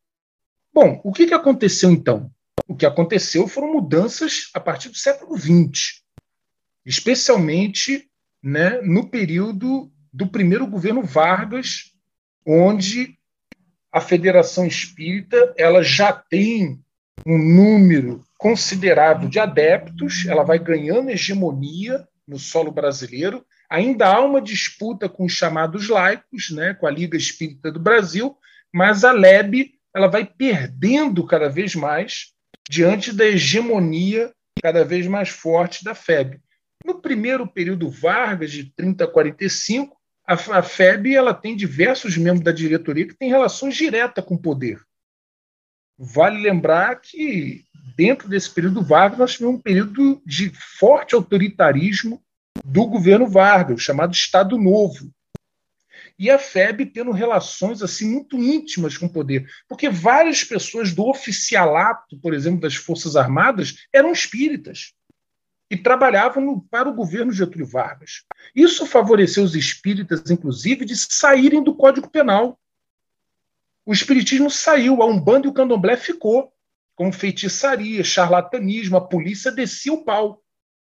[0.73, 2.31] Bom, o que, que aconteceu então?
[2.67, 6.03] O que aconteceu foram mudanças a partir do século XX,
[6.85, 8.09] especialmente
[8.43, 11.93] né, no período do primeiro governo Vargas,
[12.47, 13.19] onde
[13.93, 16.81] a Federação Espírita ela já tem
[17.27, 23.45] um número considerável de adeptos, ela vai ganhando hegemonia no solo brasileiro.
[23.71, 28.37] Ainda há uma disputa com os chamados laicos, né, com a Liga Espírita do Brasil,
[28.73, 32.33] mas a LEB ela vai perdendo cada vez mais
[32.69, 34.33] diante da hegemonia
[34.63, 36.41] cada vez mais forte da FEB.
[36.85, 39.97] No primeiro período Vargas, de 30 a 45,
[40.33, 44.41] a, a FEB ela tem diversos membros da diretoria que têm relações diretas com o
[44.41, 44.81] poder.
[45.99, 47.65] Vale lembrar que,
[47.97, 52.23] dentro desse período Vargas, nós tivemos um período de forte autoritarismo
[52.65, 55.13] do governo Vargas, chamado Estado Novo.
[56.19, 61.09] E a FEB tendo relações assim muito íntimas com o poder, porque várias pessoas do
[61.09, 64.93] oficialato, por exemplo, das Forças Armadas, eram espíritas
[65.73, 68.25] e trabalhavam para o governo Getúlio Vargas.
[68.55, 72.61] Isso favoreceu os espíritas, inclusive, de saírem do Código Penal.
[73.87, 76.53] O espiritismo saiu, a Umbanda e o Candomblé ficou,
[76.95, 80.43] com feitiçaria, charlatanismo, a polícia descia o pau.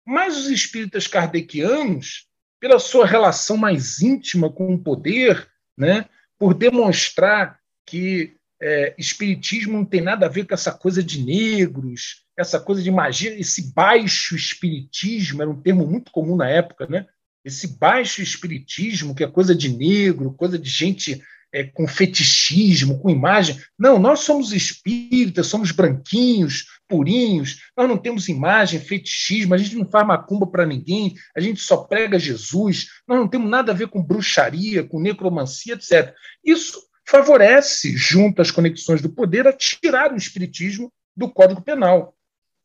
[0.06, 5.46] Mas os espíritas kardecianos, pela sua relação mais íntima com o poder,
[5.78, 6.06] né,
[6.38, 12.24] por demonstrar que é, espiritismo não tem nada a ver com essa coisa de negros,
[12.40, 17.06] essa coisa de magia, esse baixo espiritismo, era um termo muito comum na época, né?
[17.44, 21.22] Esse baixo espiritismo, que é coisa de negro, coisa de gente
[21.52, 23.60] é, com fetichismo, com imagem.
[23.78, 29.90] Não, nós somos espíritas, somos branquinhos, purinhos, nós não temos imagem, fetichismo, a gente não
[29.90, 33.90] faz macumba para ninguém, a gente só prega Jesus, nós não temos nada a ver
[33.90, 36.14] com bruxaria, com necromancia, etc.
[36.44, 42.16] Isso favorece, junto às conexões do poder, a tirar o espiritismo do Código Penal.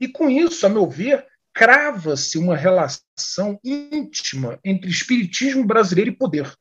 [0.05, 6.53] E com isso, a meu ver, crava-se uma relação íntima entre espiritismo brasileiro e poder,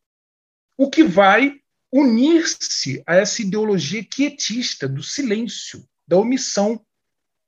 [0.77, 1.55] o que vai
[1.91, 6.79] unir-se a essa ideologia quietista do silêncio, da omissão.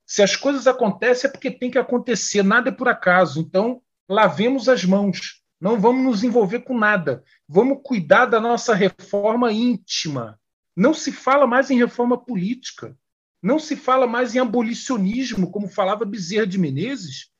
[0.04, 3.40] Se as coisas acontecem é porque tem que acontecer, nada é por acaso.
[3.40, 7.24] Então, lavemos as mãos, não vamos nos envolver com nada.
[7.48, 10.38] Vamos cuidar da nossa reforma íntima.
[10.76, 12.94] Não se fala mais em reforma política.
[13.42, 17.30] Não se fala mais em abolicionismo, como falava Bezerra de Menezes.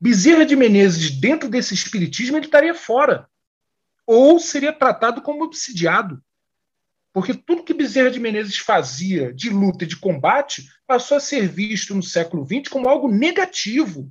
[0.00, 3.28] Bezerra de Menezes, dentro desse espiritismo, ele estaria fora.
[4.06, 6.22] Ou seria tratado como obsidiado.
[7.12, 11.46] Porque tudo que Bezerra de Menezes fazia de luta e de combate passou a ser
[11.46, 14.10] visto no século XX como algo negativo,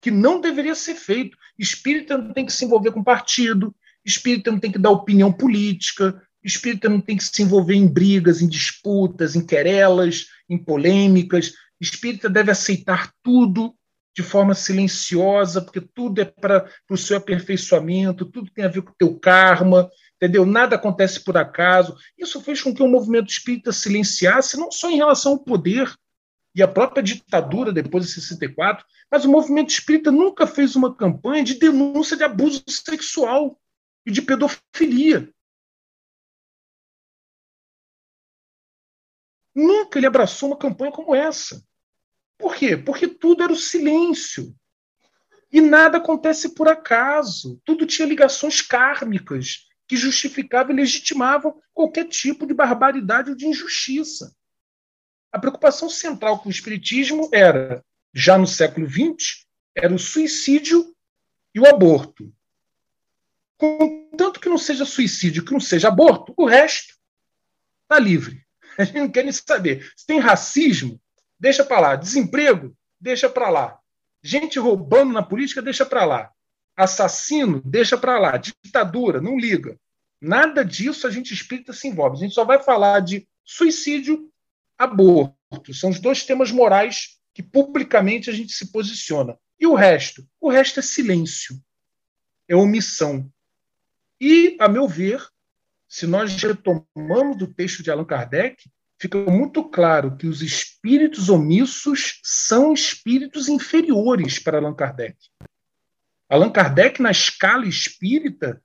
[0.00, 1.36] que não deveria ser feito.
[1.58, 3.74] Espírita não tem que se envolver com partido,
[4.04, 8.42] espírita não tem que dar opinião política, espírita não tem que se envolver em brigas,
[8.42, 11.52] em disputas, em querelas, em polêmicas.
[11.80, 13.74] Espírita deve aceitar tudo
[14.16, 18.90] de forma silenciosa, porque tudo é para o seu aperfeiçoamento, tudo tem a ver com
[18.90, 20.44] o teu karma, entendeu?
[20.44, 21.96] Nada acontece por acaso.
[22.18, 25.94] Isso fez com que o movimento espírita silenciasse, não só em relação ao poder
[26.54, 31.44] e à própria ditadura depois de 64, mas o movimento espírita nunca fez uma campanha
[31.44, 33.56] de denúncia de abuso sexual
[34.04, 35.30] e de pedofilia.
[39.58, 41.60] Nunca ele abraçou uma campanha como essa.
[42.38, 42.76] Por quê?
[42.76, 44.54] Porque tudo era o silêncio.
[45.50, 47.60] E nada acontece por acaso.
[47.64, 54.32] Tudo tinha ligações kármicas que justificavam e legitimavam qualquer tipo de barbaridade ou de injustiça.
[55.32, 57.84] A preocupação central com o Espiritismo era,
[58.14, 59.44] já no século XX,
[59.74, 60.94] era o suicídio
[61.52, 62.32] e o aborto.
[63.56, 66.94] Contanto que não seja suicídio, que não seja aborto, o resto
[67.82, 68.46] está livre.
[68.80, 69.92] A gente não quer nem saber.
[69.96, 71.00] Se tem racismo,
[71.38, 71.96] deixa para lá.
[71.96, 73.78] Desemprego, deixa para lá.
[74.22, 76.32] Gente roubando na política, deixa para lá.
[76.76, 78.36] Assassino, deixa para lá.
[78.36, 79.76] Ditadura, não liga.
[80.20, 82.16] Nada disso a gente espírita se envolve.
[82.16, 84.30] A gente só vai falar de suicídio,
[84.76, 85.74] aborto.
[85.74, 89.36] São os dois temas morais que publicamente a gente se posiciona.
[89.58, 90.24] E o resto?
[90.40, 91.60] O resto é silêncio,
[92.48, 93.28] é omissão.
[94.20, 95.24] E, a meu ver,
[95.88, 98.70] se nós retomamos do texto de Allan Kardec,
[99.00, 105.16] fica muito claro que os espíritos omissos são espíritos inferiores para Allan Kardec.
[106.28, 108.62] Allan Kardec, na escala espírita,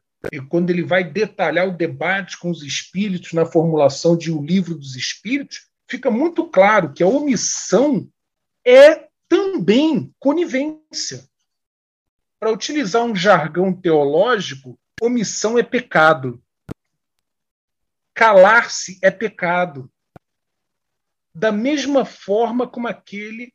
[0.49, 4.95] quando ele vai detalhar o debate com os espíritos na formulação de O Livro dos
[4.95, 8.07] Espíritos, fica muito claro que a omissão
[8.65, 11.25] é também conivência.
[12.39, 16.42] Para utilizar um jargão teológico, omissão é pecado.
[18.13, 19.91] Calar-se é pecado.
[21.33, 23.53] Da mesma forma como aquele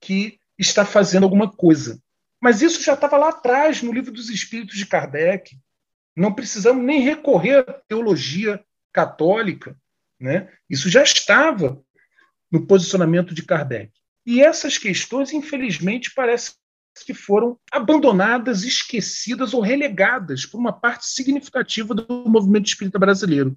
[0.00, 2.02] que está fazendo alguma coisa.
[2.40, 5.56] Mas isso já estava lá atrás, no livro dos Espíritos de Kardec.
[6.16, 9.76] Não precisamos nem recorrer à teologia católica.
[10.18, 10.52] Né?
[10.68, 11.80] Isso já estava
[12.50, 13.92] no posicionamento de Kardec.
[14.26, 16.54] E essas questões, infelizmente, parece
[17.06, 23.56] que foram abandonadas, esquecidas ou relegadas por uma parte significativa do movimento espírita brasileiro.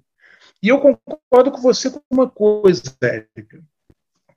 [0.62, 3.62] E eu concordo com você com uma coisa, Érica.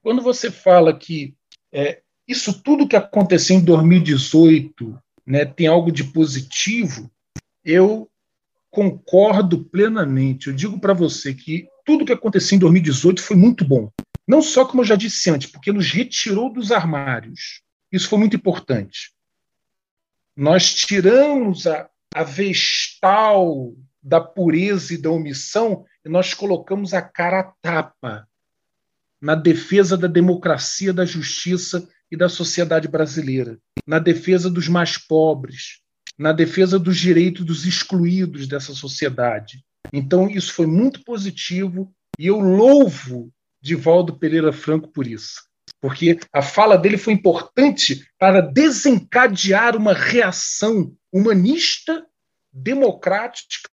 [0.01, 1.35] Quando você fala que
[1.71, 7.09] é, isso tudo que aconteceu em 2018 né, tem algo de positivo,
[7.63, 8.09] eu
[8.71, 10.47] concordo plenamente.
[10.47, 13.91] Eu digo para você que tudo que aconteceu em 2018 foi muito bom.
[14.27, 17.61] Não só, como eu já disse antes, porque nos retirou dos armários.
[17.91, 19.11] Isso foi muito importante.
[20.35, 27.39] Nós tiramos a, a vestal da pureza e da omissão e nós colocamos a cara
[27.39, 28.27] a tapa
[29.21, 35.81] na defesa da democracia, da justiça e da sociedade brasileira, na defesa dos mais pobres,
[36.17, 39.63] na defesa dos direitos dos excluídos dessa sociedade.
[39.91, 43.31] Então, isso foi muito positivo e eu louvo
[43.61, 45.47] Divaldo Pereira Franco por isso.
[45.81, 52.05] Porque a fala dele foi importante para desencadear uma reação humanista,
[52.51, 53.69] democrática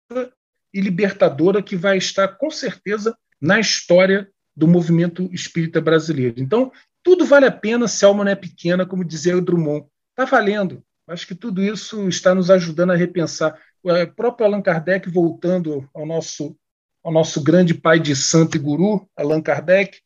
[0.76, 6.34] e libertadora que vai estar, com certeza, na história do movimento espírita brasileiro.
[6.36, 6.70] Então,
[7.02, 9.86] tudo vale a pena se a alma não é pequena, como dizia o Drummond.
[10.10, 10.82] Está valendo.
[11.08, 13.58] Acho que tudo isso está nos ajudando a repensar.
[13.82, 16.54] O próprio Allan Kardec, voltando ao nosso,
[17.02, 20.00] ao nosso grande pai de santo e guru, Allan Kardec,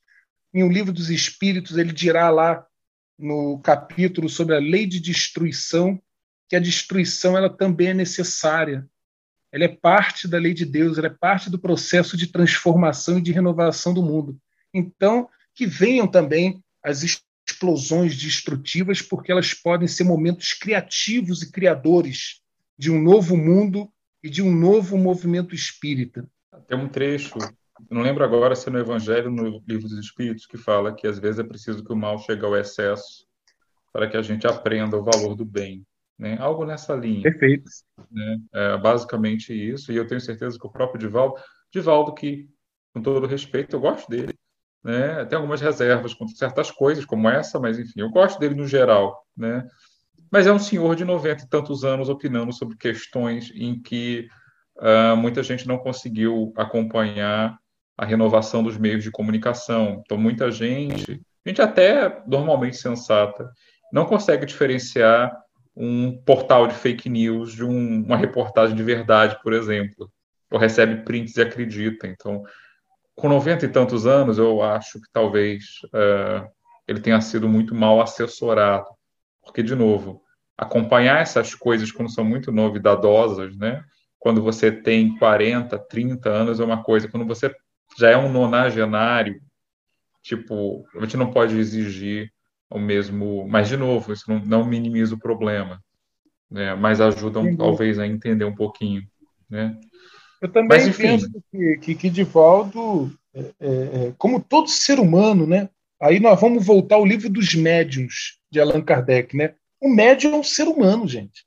[0.54, 2.64] em O Livro dos Espíritos, ele dirá lá
[3.18, 6.00] no capítulo sobre a lei de destruição
[6.48, 8.88] que a destruição ela também é necessária.
[9.52, 13.22] Ela é parte da lei de Deus, ela é parte do processo de transformação e
[13.22, 14.38] de renovação do mundo.
[14.72, 22.40] Então, que venham também as explosões destrutivas, porque elas podem ser momentos criativos e criadores
[22.78, 23.90] de um novo mundo
[24.22, 26.26] e de um novo movimento espírita.
[26.68, 27.36] Tem um trecho,
[27.90, 31.18] não lembro agora se é no Evangelho no Livro dos Espíritos, que fala que às
[31.18, 33.26] vezes é preciso que o mal chegue ao excesso
[33.92, 35.84] para que a gente aprenda o valor do bem.
[36.20, 36.36] Né?
[36.38, 37.22] Algo nessa linha.
[37.22, 37.70] Perfeito.
[38.12, 38.38] Né?
[38.52, 41.36] É basicamente isso, e eu tenho certeza que o próprio Divaldo,
[41.72, 42.46] Divaldo que,
[42.92, 44.34] com todo respeito, eu gosto dele,
[44.84, 45.24] né?
[45.24, 49.24] Tem algumas reservas com certas coisas, como essa, mas enfim, eu gosto dele no geral,
[49.34, 49.66] né?
[50.30, 54.28] Mas é um senhor de 90 e tantos anos opinando sobre questões em que
[54.76, 57.58] uh, muita gente não conseguiu acompanhar
[57.96, 60.02] a renovação dos meios de comunicação.
[60.04, 63.50] Então, muita gente, gente até normalmente sensata,
[63.90, 65.34] não consegue diferenciar
[65.76, 70.10] um portal de fake news de um, uma reportagem de verdade, por exemplo.
[70.50, 72.06] Ou recebe prints e acredita.
[72.06, 72.42] Então,
[73.14, 76.48] com 90 e tantos anos, eu acho que talvez uh,
[76.88, 78.86] ele tenha sido muito mal assessorado.
[79.42, 80.22] Porque, de novo,
[80.56, 83.82] acompanhar essas coisas quando são muito novidadosas, né?
[84.18, 87.08] Quando você tem 40, 30 anos é uma coisa.
[87.08, 87.54] Quando você
[87.98, 89.40] já é um nonagenário,
[90.22, 92.30] tipo, a gente não pode exigir
[92.70, 93.46] o mesmo.
[93.48, 95.82] Mas, de novo, isso não, não minimiza o problema,
[96.50, 96.74] né?
[96.74, 99.02] mas ajuda, um, talvez, a entender um pouquinho,
[99.48, 99.78] né?
[100.40, 105.46] Eu também Mas, penso que, que, que Divaldo, é, é, é, como todo ser humano,
[105.46, 105.68] né?
[106.00, 109.54] Aí nós vamos voltar ao livro dos médiuns de Allan Kardec, né?
[109.78, 111.44] O médium é um ser humano, gente.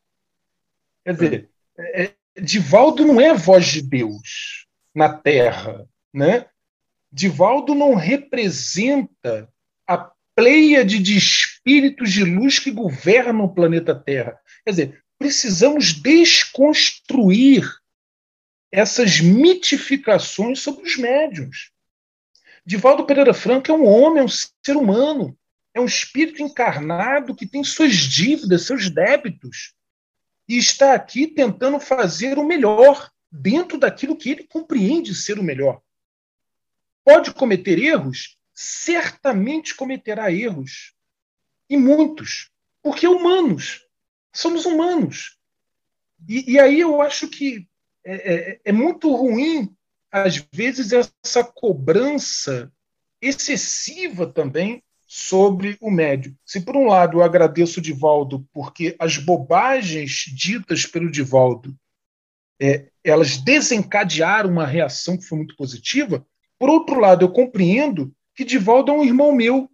[1.04, 6.46] Quer dizer, é, é, Divaldo não é voz de Deus na Terra, né?
[7.12, 9.50] Divaldo não representa
[9.88, 9.98] a
[10.36, 14.40] pleiade de espíritos de luz que governam o planeta Terra.
[14.64, 17.70] Quer dizer, precisamos desconstruir
[18.72, 21.72] essas mitificações sobre os médiums.
[22.66, 25.38] Divaldo Pereira Franco é um homem, é um ser humano,
[25.74, 29.74] é um espírito encarnado que tem suas dívidas, seus débitos,
[30.48, 35.82] e está aqui tentando fazer o melhor dentro daquilo que ele compreende ser o melhor.
[37.04, 38.38] Pode cometer erros?
[38.54, 40.94] Certamente cometerá erros,
[41.70, 42.52] e muitos.
[42.82, 43.82] Porque humanos.
[44.34, 45.38] Somos humanos.
[46.28, 47.68] E, e aí eu acho que
[48.06, 49.76] é, é, é muito ruim,
[50.12, 52.72] às vezes, essa cobrança
[53.22, 56.36] excessiva também sobre o médio.
[56.46, 61.78] Se por um lado eu agradeço o Divaldo porque as bobagens ditas pelo Divaldo
[62.60, 66.26] é, elas desencadearam uma reação que foi muito positiva,
[66.58, 69.70] por outro lado eu compreendo que Divaldo é um irmão meu,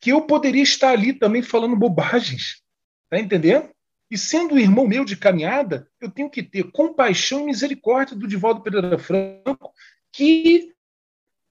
[0.00, 2.62] que eu poderia estar ali também falando bobagens,
[3.08, 3.70] tá entendendo?
[4.10, 8.28] E sendo um irmão meu de caminhada, eu tenho que ter compaixão e misericórdia do
[8.28, 9.72] Divaldo Pereira Franco,
[10.12, 10.72] que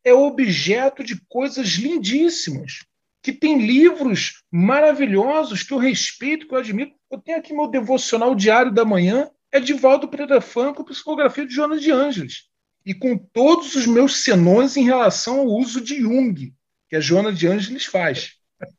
[0.03, 2.85] é objeto de coisas lindíssimas,
[3.21, 6.93] que tem livros maravilhosos que eu respeito, que eu admiro.
[7.11, 11.81] Eu tenho aqui meu devocional diário da manhã, é Divaldo Pereira Franco, psicografia de Jonas
[11.81, 12.47] de Ângeles.
[12.85, 16.53] E com todos os meus senões em relação ao uso de Jung,
[16.89, 18.35] que a Joana de Ângeles faz.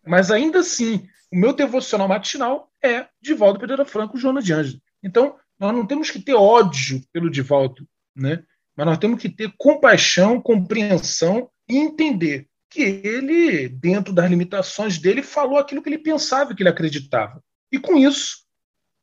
[0.06, 4.80] Mas ainda assim, o meu devocional matinal é Divaldo Pereira Franco, Joana de Ângeles.
[5.02, 8.44] Então, nós não temos que ter ódio pelo Divaldo, né?
[8.76, 15.22] mas nós temos que ter compaixão, compreensão e entender que ele, dentro das limitações dele,
[15.22, 17.42] falou aquilo que ele pensava que ele acreditava.
[17.72, 18.44] E com isso,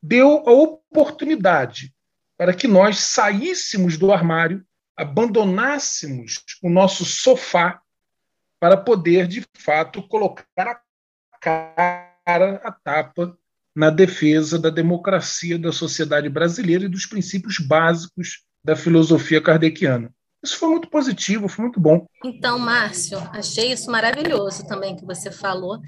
[0.00, 1.92] deu a oportunidade
[2.36, 4.64] para que nós saíssemos do armário,
[4.96, 7.80] abandonássemos o nosso sofá
[8.60, 10.80] para poder, de fato, colocar a
[12.24, 13.36] cara a tapa
[13.74, 20.10] na defesa da democracia da sociedade brasileira e dos princípios básicos da filosofia kardeciana.
[20.42, 22.06] Isso foi muito positivo, foi muito bom.
[22.22, 25.80] Então, Márcio, achei isso maravilhoso também que você falou.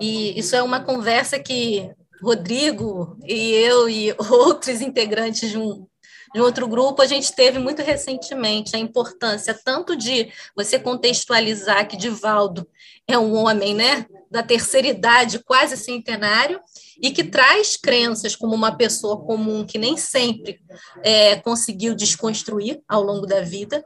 [0.00, 1.90] E isso é uma conversa que
[2.22, 5.86] Rodrigo e eu e outros integrantes de um,
[6.34, 11.96] de outro grupo, a gente teve muito recentemente a importância tanto de você contextualizar que
[11.96, 12.68] Divaldo
[13.06, 16.60] é um homem né, da terceira idade, quase centenário,
[17.00, 20.58] e que traz crenças como uma pessoa comum que nem sempre
[21.04, 23.84] é, conseguiu desconstruir ao longo da vida,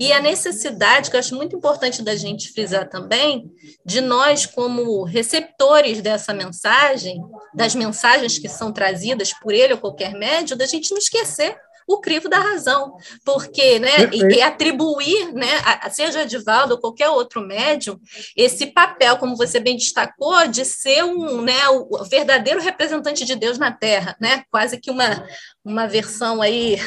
[0.00, 3.48] e a necessidade, que eu acho muito importante da gente frisar também,
[3.86, 7.22] de nós, como receptores dessa mensagem,
[7.54, 11.56] das mensagens que são trazidas por ele ou qualquer médio, da gente não esquecer
[11.86, 17.08] o crivo da razão, porque, né, e, e, atribuir, né, a, seja Edivaldo ou qualquer
[17.08, 17.98] outro médium,
[18.36, 23.58] esse papel, como você bem destacou, de ser um, né, o verdadeiro representante de Deus
[23.58, 25.26] na Terra, né, quase que uma,
[25.64, 26.78] uma versão aí,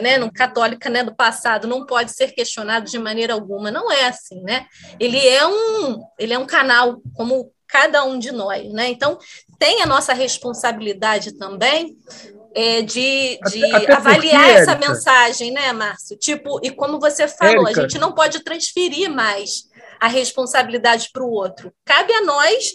[0.00, 4.06] né, no católica, né, do passado, não pode ser questionado de maneira alguma, não é
[4.06, 4.66] assim, né,
[4.98, 9.18] ele é um, ele é um canal, como cada um de nós, né, então
[9.58, 11.96] tem a nossa responsabilidade também
[12.54, 16.16] é, de, de até, até avaliar porque, essa Érica, mensagem, né, Márcio?
[16.16, 19.68] Tipo, e como você falou, Érica, a gente não pode transferir mais
[20.00, 21.72] a responsabilidade para o outro.
[21.84, 22.72] Cabe a nós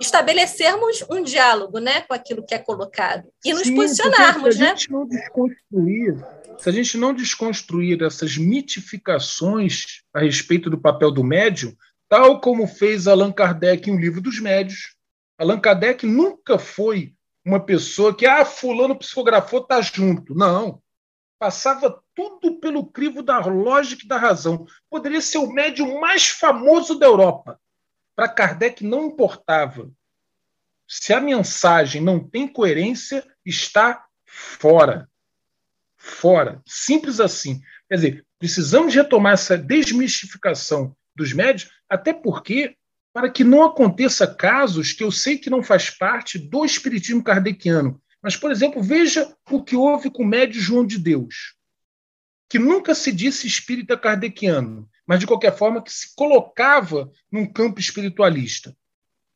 [0.00, 4.64] estabelecermos um diálogo, né, com aquilo que é colocado e nos Sim, posicionarmos, se a
[4.64, 4.76] né?
[4.76, 6.26] Gente não desconstruir,
[6.58, 11.74] se a gente não desconstruir essas mitificações a respeito do papel do médium,
[12.08, 14.94] tal como fez Allan Kardec em O Livro dos Médios,
[15.36, 17.12] Allan Kardec nunca foi
[17.48, 20.34] uma pessoa que, ah, fulano psicografou, tá junto.
[20.34, 20.82] Não.
[21.38, 24.66] Passava tudo pelo crivo da lógica e da razão.
[24.90, 27.58] Poderia ser o médium mais famoso da Europa.
[28.14, 29.90] Para Kardec não importava.
[30.86, 35.08] Se a mensagem não tem coerência, está fora.
[35.96, 36.60] Fora.
[36.66, 37.62] Simples assim.
[37.88, 42.76] Quer dizer, precisamos retomar essa desmistificação dos médios, até porque
[43.18, 48.00] para que não aconteça casos que eu sei que não faz parte do espiritismo kardeciano.
[48.22, 51.56] Mas, por exemplo, veja o que houve com o médio João de Deus,
[52.48, 57.80] que nunca se disse espírita kardeciano, mas de qualquer forma que se colocava num campo
[57.80, 58.72] espiritualista.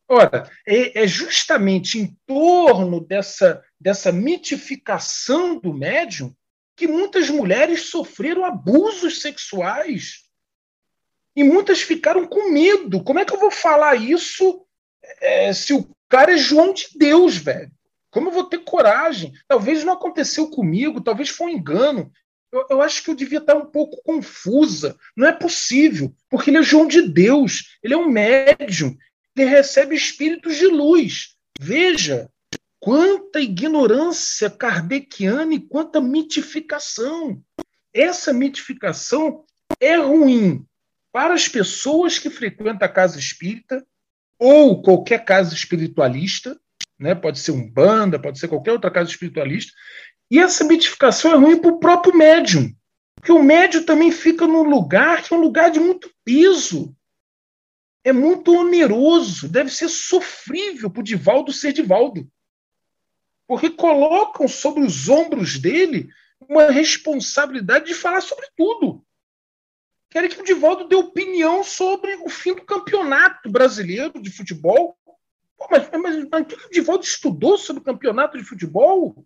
[0.08, 6.32] Ora, é, é justamente em torno dessa, dessa mitificação do médium
[6.76, 10.21] que muitas mulheres sofreram abusos sexuais
[11.34, 13.02] e muitas ficaram com medo.
[13.02, 14.64] Como é que eu vou falar isso
[15.20, 17.70] é, se o cara é João de Deus, velho?
[18.10, 19.32] Como eu vou ter coragem?
[19.48, 22.12] Talvez não aconteceu comigo, talvez foi um engano.
[22.52, 24.96] Eu, eu, acho que eu devia estar um pouco confusa.
[25.16, 28.94] Não é possível, porque ele é João de Deus, ele é um médium,
[29.34, 31.34] ele recebe espíritos de luz.
[31.58, 32.28] Veja
[32.78, 37.42] quanta ignorância kardeciana e quanta mitificação.
[37.94, 39.44] Essa mitificação
[39.80, 40.66] é ruim
[41.12, 43.86] para as pessoas que frequentam a casa espírita
[44.38, 46.58] ou qualquer casa espiritualista,
[46.98, 47.14] né?
[47.14, 49.72] pode ser um banda, pode ser qualquer outra casa espiritualista,
[50.30, 52.74] e essa mitificação é ruim para o próprio médium,
[53.14, 56.96] porque o médium também fica num lugar que é um lugar de muito peso.
[58.04, 62.28] é muito oneroso, deve ser sofrível para o Divaldo ser Divaldo.
[63.46, 66.08] Porque colocam sobre os ombros dele
[66.48, 69.04] uma responsabilidade de falar sobre tudo.
[70.12, 74.94] Querem que o Divaldo dê opinião sobre o fim do campeonato brasileiro de futebol.
[75.56, 79.24] Pô, mas, mas, mas o Divaldo estudou sobre o campeonato de futebol?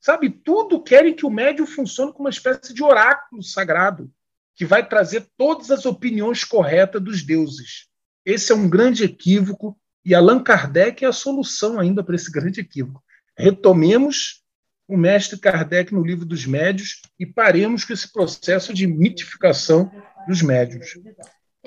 [0.00, 4.10] Sabe, tudo querem que o médium funcione como uma espécie de oráculo sagrado,
[4.56, 7.86] que vai trazer todas as opiniões corretas dos deuses.
[8.26, 12.60] Esse é um grande equívoco e Allan Kardec é a solução ainda para esse grande
[12.60, 13.00] equívoco.
[13.36, 14.42] Retomemos
[14.88, 19.92] o mestre Kardec no livro dos médios e paremos com esse processo de mitificação
[20.26, 20.94] dos médios.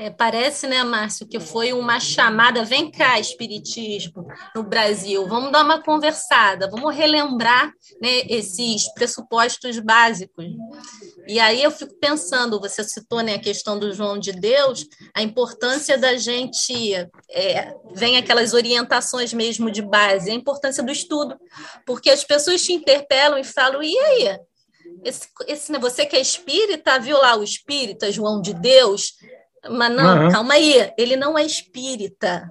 [0.01, 4.25] É, parece, né, Márcio, que foi uma chamada, vem cá, Espiritismo,
[4.55, 7.71] no Brasil, vamos dar uma conversada, vamos relembrar
[8.01, 10.47] né, esses pressupostos básicos.
[11.27, 15.21] E aí eu fico pensando, você citou né, a questão do João de Deus, a
[15.21, 16.95] importância da gente,
[17.29, 21.37] é, vem aquelas orientações mesmo de base, a importância do estudo,
[21.85, 24.39] porque as pessoas te interpelam e falam, e aí?
[25.03, 29.13] Esse, esse, você que é espírita, viu lá o espírita, João de Deus,
[29.69, 30.31] mas não, uhum.
[30.31, 32.49] calma aí, ele não é espírita.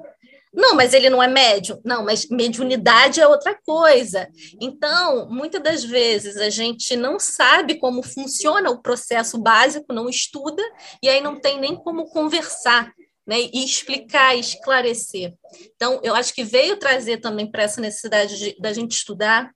[0.52, 1.80] Não, mas ele não é médium.
[1.84, 4.28] Não, mas mediunidade é outra coisa.
[4.60, 10.62] Então, muitas das vezes a gente não sabe como funciona o processo básico, não estuda,
[11.00, 12.92] e aí não tem nem como conversar.
[13.30, 15.32] Né, e explicar, esclarecer.
[15.76, 19.52] Então, eu acho que veio trazer também para essa necessidade de, da gente estudar,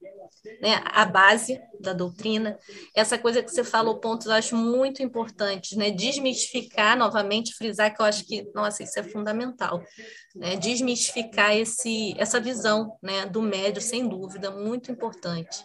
[0.60, 2.56] né, a base da doutrina.
[2.94, 5.90] Essa coisa que você falou, pontos eu acho muito importantes, né?
[5.90, 9.82] Desmistificar, novamente, frisar que eu acho que, nossa, isso é fundamental.
[10.36, 10.54] Né?
[10.54, 15.64] Desmistificar esse, essa visão né, do médio, sem dúvida, muito importante.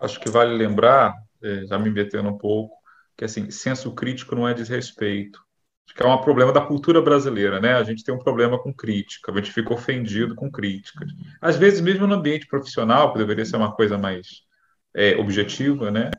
[0.00, 2.74] Acho que vale lembrar, é, já me metendo um pouco,
[3.16, 5.46] que assim, senso crítico não é desrespeito.
[5.98, 7.74] Que é um problema da cultura brasileira, né?
[7.74, 11.10] A gente tem um problema com crítica, a gente fica ofendido com críticas.
[11.40, 14.44] Às vezes, mesmo no ambiente profissional, que deveria ser uma coisa mais
[14.94, 16.12] é, objetiva, né?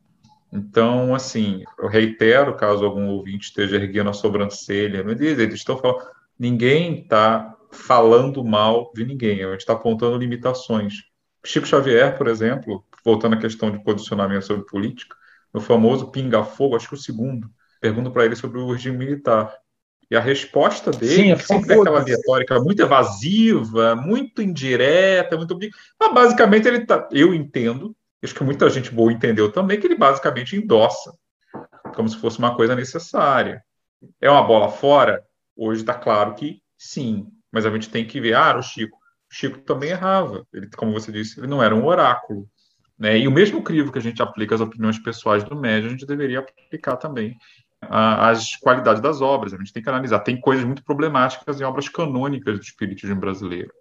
[0.51, 6.05] Então, assim, eu reitero, caso algum ouvinte esteja erguendo a sobrancelha, diz, eles estão falando,
[6.37, 11.03] ninguém está falando mal de ninguém, a gente está apontando limitações.
[11.45, 15.15] Chico Xavier, por exemplo, voltando à questão de posicionamento sobre política,
[15.53, 17.49] no famoso pinga-fogo, acho que o segundo,
[17.79, 19.55] pergunto para ele sobre o regime militar.
[20.09, 25.57] E a resposta dele Sim, sempre é aquela retórica muito evasiva, muito indireta, muito.
[25.99, 27.07] Mas basicamente ele tá.
[27.11, 31.13] Eu entendo, acho que muita gente boa entendeu também, que ele basicamente endossa,
[31.93, 33.63] como se fosse uma coisa necessária.
[34.19, 35.23] É uma bola fora?
[35.55, 38.97] Hoje está claro que sim, mas a gente tem que ver, ah, o Chico.
[39.31, 40.43] O Chico também errava.
[40.51, 42.49] Ele, como você disse, ele não era um oráculo.
[42.97, 43.19] Né?
[43.19, 46.05] E o mesmo crivo que a gente aplica às opiniões pessoais do médio, a gente
[46.05, 47.37] deveria aplicar também
[47.81, 49.53] as qualidades das obras.
[49.53, 50.19] A gente tem que analisar.
[50.19, 53.71] Tem coisas muito problemáticas em obras canônicas do espiritismo brasileiro.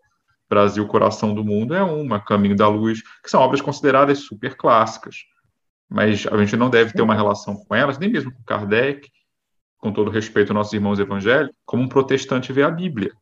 [0.48, 5.16] Brasil, Coração do Mundo é uma, Caminho da Luz, que são obras consideradas super clássicas.
[5.88, 9.10] Mas a gente não deve ter uma relação com elas, nem mesmo com Kardec,
[9.78, 13.12] com todo respeito aos nossos irmãos evangélicos, como um protestante vê a Bíblia.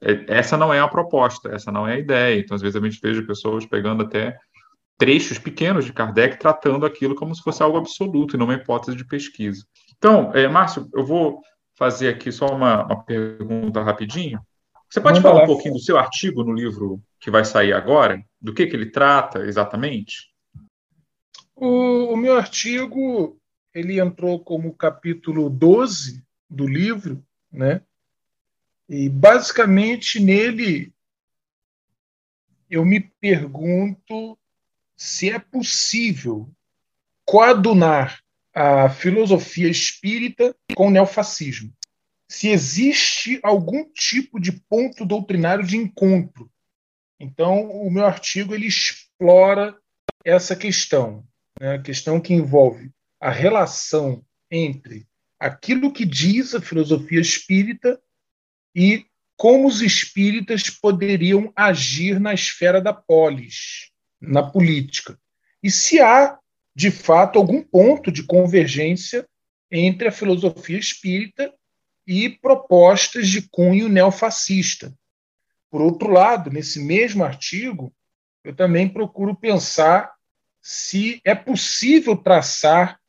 [0.00, 2.40] É, essa não é a proposta, essa não é a ideia.
[2.40, 4.36] Então, às vezes, a gente veja pessoas pegando até
[4.98, 8.96] trechos pequenos de Kardec, tratando aquilo como se fosse algo absoluto e não uma hipótese
[8.96, 9.64] de pesquisa.
[10.02, 11.40] Então, é, Márcio, eu vou
[11.76, 14.44] fazer aqui só uma, uma pergunta rapidinho.
[14.90, 15.42] Você pode falar lá.
[15.44, 18.20] um pouquinho do seu artigo no livro que vai sair agora?
[18.40, 20.34] Do que, que ele trata exatamente?
[21.54, 23.40] O, o meu artigo
[23.72, 26.20] ele entrou como capítulo 12
[26.50, 27.80] do livro, né?
[28.88, 30.92] E basicamente nele
[32.68, 34.36] eu me pergunto
[34.96, 36.50] se é possível
[37.24, 38.21] coadunar
[38.54, 41.72] a filosofia espírita com o neofascismo.
[42.28, 46.50] Se existe algum tipo de ponto doutrinário de encontro.
[47.20, 49.76] Então, o meu artigo ele explora
[50.24, 51.24] essa questão,
[51.60, 51.74] né?
[51.74, 55.06] a questão que envolve a relação entre
[55.38, 58.00] aquilo que diz a filosofia espírita
[58.74, 59.04] e
[59.36, 65.18] como os espíritas poderiam agir na esfera da polis, na política.
[65.62, 66.38] E se há
[66.74, 69.26] de fato, algum ponto de convergência
[69.70, 71.52] entre a filosofia espírita
[72.06, 74.94] e propostas de cunho neofascista.
[75.70, 77.94] Por outro lado, nesse mesmo artigo,
[78.44, 80.12] eu também procuro pensar
[80.60, 83.00] se é possível traçar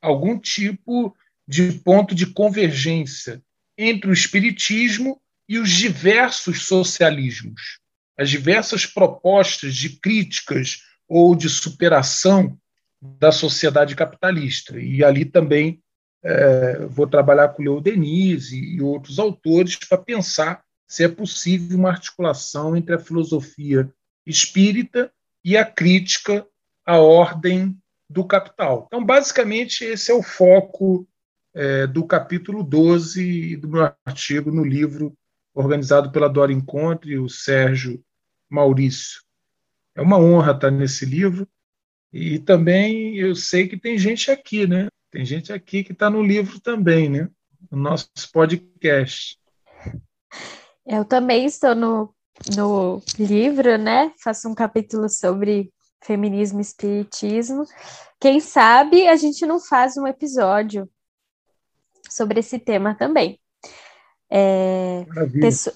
[0.00, 3.42] algum tipo de ponto de convergência
[3.78, 7.80] entre o espiritismo e os diversos socialismos,
[8.18, 12.58] as diversas propostas de críticas ou de superação
[13.00, 14.78] da sociedade capitalista.
[14.78, 15.82] E ali também
[16.22, 21.76] é, vou trabalhar com Leo Denis e, e outros autores para pensar se é possível
[21.76, 23.92] uma articulação entre a filosofia
[24.24, 25.12] espírita
[25.44, 26.46] e a crítica
[26.84, 27.76] à ordem
[28.08, 28.84] do capital.
[28.86, 31.06] Então, basicamente, esse é o foco
[31.54, 35.16] é, do capítulo 12 do meu artigo no livro
[35.54, 38.02] organizado pela Dora Encontre e o Sérgio
[38.48, 39.22] Maurício.
[39.94, 41.48] É uma honra estar nesse livro
[42.16, 44.88] e também eu sei que tem gente aqui, né?
[45.10, 47.28] Tem gente aqui que está no livro também, né?
[47.70, 49.38] No nosso podcast.
[50.86, 52.14] Eu também estou no,
[52.56, 54.12] no livro, né?
[54.24, 55.70] Faço um capítulo sobre
[56.02, 57.64] feminismo e espiritismo.
[58.18, 60.88] Quem sabe a gente não faz um episódio
[62.08, 63.38] sobre esse tema também.
[64.32, 65.04] É,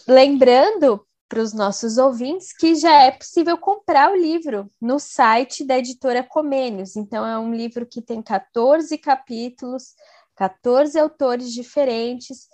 [0.09, 5.79] lembrando para os nossos ouvintes que já é possível comprar o livro no site da
[5.79, 6.97] editora Comênios.
[6.97, 9.95] Então, é um livro que tem 14 capítulos,
[10.35, 12.49] 14 autores diferentes,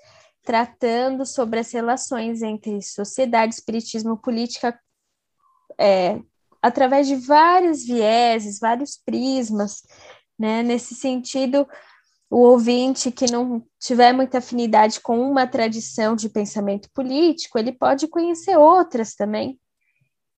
[0.44, 4.78] tratando sobre as relações entre sociedade, espiritismo, política,
[5.78, 6.20] é,
[6.60, 9.84] através de vários vieses, vários prismas.
[10.38, 10.62] Né?
[10.62, 11.66] Nesse sentido,
[12.36, 18.08] o ouvinte que não tiver muita afinidade com uma tradição de pensamento político, ele pode
[18.08, 19.58] conhecer outras também,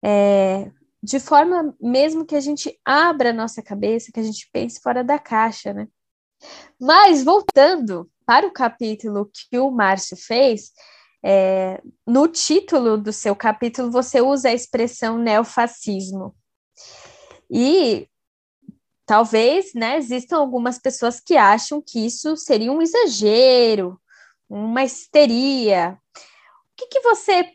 [0.00, 0.70] é,
[1.02, 5.02] de forma mesmo que a gente abra a nossa cabeça, que a gente pense fora
[5.02, 5.88] da caixa, né?
[6.80, 10.70] Mas, voltando para o capítulo que o Márcio fez,
[11.20, 16.32] é, no título do seu capítulo você usa a expressão neofascismo.
[17.50, 18.08] E
[19.08, 23.98] talvez, né, existam algumas pessoas que acham que isso seria um exagero,
[24.46, 25.96] uma histeria.
[26.14, 27.50] O que, que você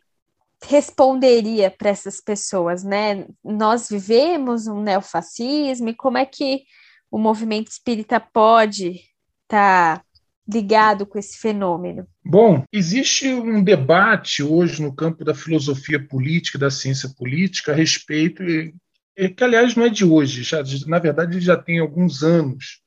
[0.65, 3.27] responderia para essas pessoas, né?
[3.43, 6.63] Nós vivemos um neofascismo e como é que
[7.11, 9.01] o movimento espírita pode
[9.43, 10.03] estar tá
[10.51, 12.07] ligado com esse fenômeno?
[12.25, 18.41] Bom, existe um debate hoje no campo da filosofia política, da ciência política, a respeito,
[19.15, 22.81] que aliás não é de hoje, já, na verdade já tem alguns anos,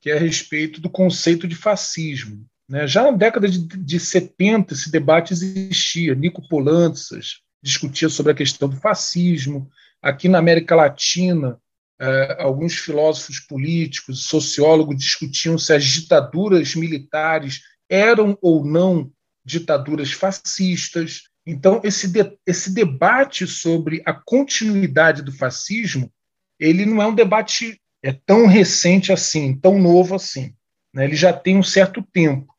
[0.00, 2.46] que é a respeito do conceito de fascismo.
[2.68, 2.86] Né?
[2.86, 8.68] Já na década de, de 70 esse debate existia, Nico Polantzas discutia sobre a questão
[8.68, 9.70] do fascismo,
[10.00, 11.58] aqui na América Latina
[11.98, 19.10] eh, alguns filósofos políticos, sociólogos discutiam se as ditaduras militares eram ou não
[19.44, 21.22] ditaduras fascistas.
[21.46, 26.12] Então, esse, de, esse debate sobre a continuidade do fascismo,
[26.58, 30.54] ele não é um debate é tão recente assim, tão novo assim.
[30.92, 31.04] Né?
[31.04, 32.54] Ele já tem um certo tempo.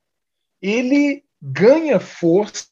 [0.61, 2.67] Ele ganha força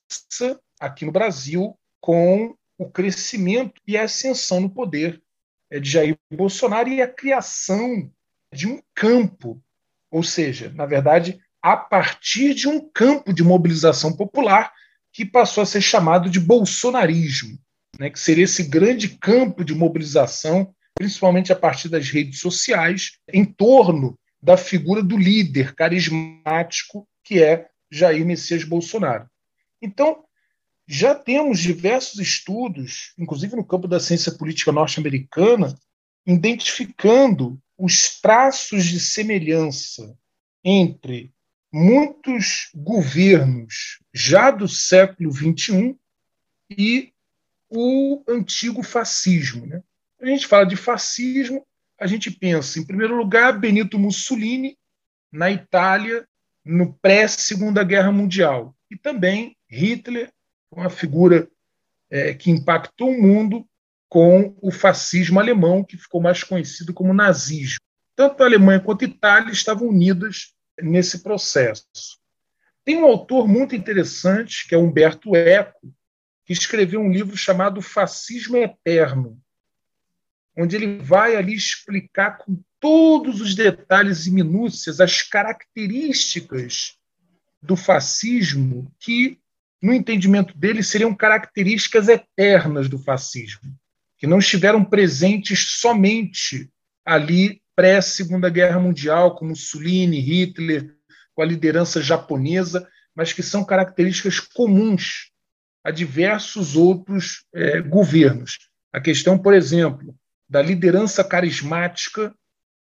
[0.80, 5.22] aqui no Brasil com o crescimento e a ascensão no poder
[5.70, 8.12] é, de Jair Bolsonaro e a criação
[8.52, 9.62] de um campo,
[10.12, 14.74] ou seja, na verdade, a partir de um campo de mobilização popular
[15.16, 17.58] que passou a ser chamado de bolsonarismo,
[17.98, 23.46] né, que seria esse grande campo de mobilização, principalmente a partir das redes sociais, em
[23.46, 29.26] torno da figura do líder carismático que é Jair Messias Bolsonaro.
[29.82, 30.26] Então,
[30.86, 35.74] já temos diversos estudos, inclusive no campo da ciência política norte-americana,
[36.28, 40.14] identificando os traços de semelhança
[40.62, 41.34] entre
[41.78, 45.94] muitos governos já do século XXI
[46.70, 47.12] e
[47.70, 49.66] o antigo fascismo.
[49.66, 49.84] Né?
[50.22, 51.68] a gente fala de fascismo,
[52.00, 54.78] a gente pensa, em primeiro lugar, Benito Mussolini,
[55.30, 56.26] na Itália,
[56.64, 60.32] no pré-Segunda Guerra Mundial, e também Hitler,
[60.72, 61.46] uma figura
[62.10, 63.68] é, que impactou o mundo
[64.08, 67.80] com o fascismo alemão, que ficou mais conhecido como nazismo.
[68.16, 71.86] Tanto a Alemanha quanto a Itália estavam unidas nesse processo.
[72.84, 75.94] Tem um autor muito interessante, que é Humberto Eco,
[76.46, 79.42] que escreveu um livro chamado Fascismo Eterno,
[80.56, 86.98] onde ele vai ali explicar com todos os detalhes e minúcias as características
[87.62, 89.40] do fascismo que,
[89.82, 93.76] no entendimento dele, seriam características eternas do fascismo,
[94.18, 96.70] que não estiveram presentes somente
[97.04, 100.96] ali pré-Segunda Guerra Mundial, como Mussolini, Hitler,
[101.34, 105.32] com a liderança japonesa, mas que são características comuns
[105.84, 108.58] a diversos outros é, governos.
[108.92, 110.16] A questão, por exemplo,
[110.50, 112.34] da liderança carismática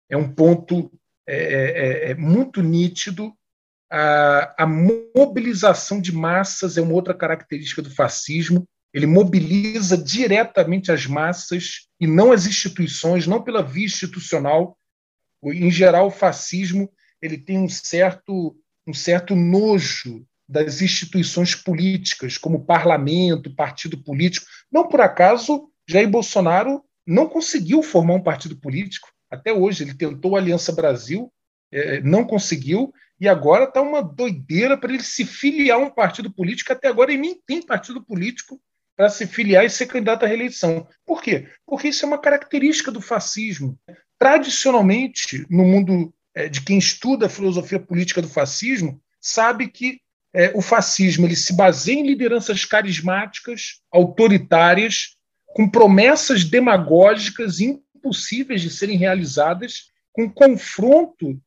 [0.10, 0.91] é um ponto
[1.28, 3.34] é, é, é muito nítido.
[3.91, 8.68] A, a mobilização de massas é uma outra característica do fascismo.
[8.95, 14.77] Ele mobiliza diretamente as massas e não as instituições, não pela via institucional.
[15.43, 16.89] Em geral, o fascismo
[17.22, 18.55] ele tem um certo,
[18.88, 24.47] um certo nojo das instituições políticas, como parlamento, partido político.
[24.72, 29.84] Não por acaso, Jair Bolsonaro não conseguiu formar um partido político até hoje.
[29.84, 31.30] Ele tentou a Aliança Brasil,
[31.69, 36.31] é, não conseguiu, e agora está uma doideira para ele se filiar a um partido
[36.31, 36.72] político.
[36.72, 38.57] Até agora ele nem tem partido político
[38.95, 40.88] para se filiar e ser candidato à reeleição.
[41.05, 41.49] Por quê?
[41.65, 43.77] Porque isso é uma característica do fascismo.
[44.17, 49.99] Tradicionalmente, no mundo é, de quem estuda a filosofia política do fascismo, sabe que
[50.34, 55.15] é, o fascismo ele se baseia em lideranças carismáticas, autoritárias,
[55.47, 61.39] com promessas demagógicas impossíveis de serem realizadas, com confronto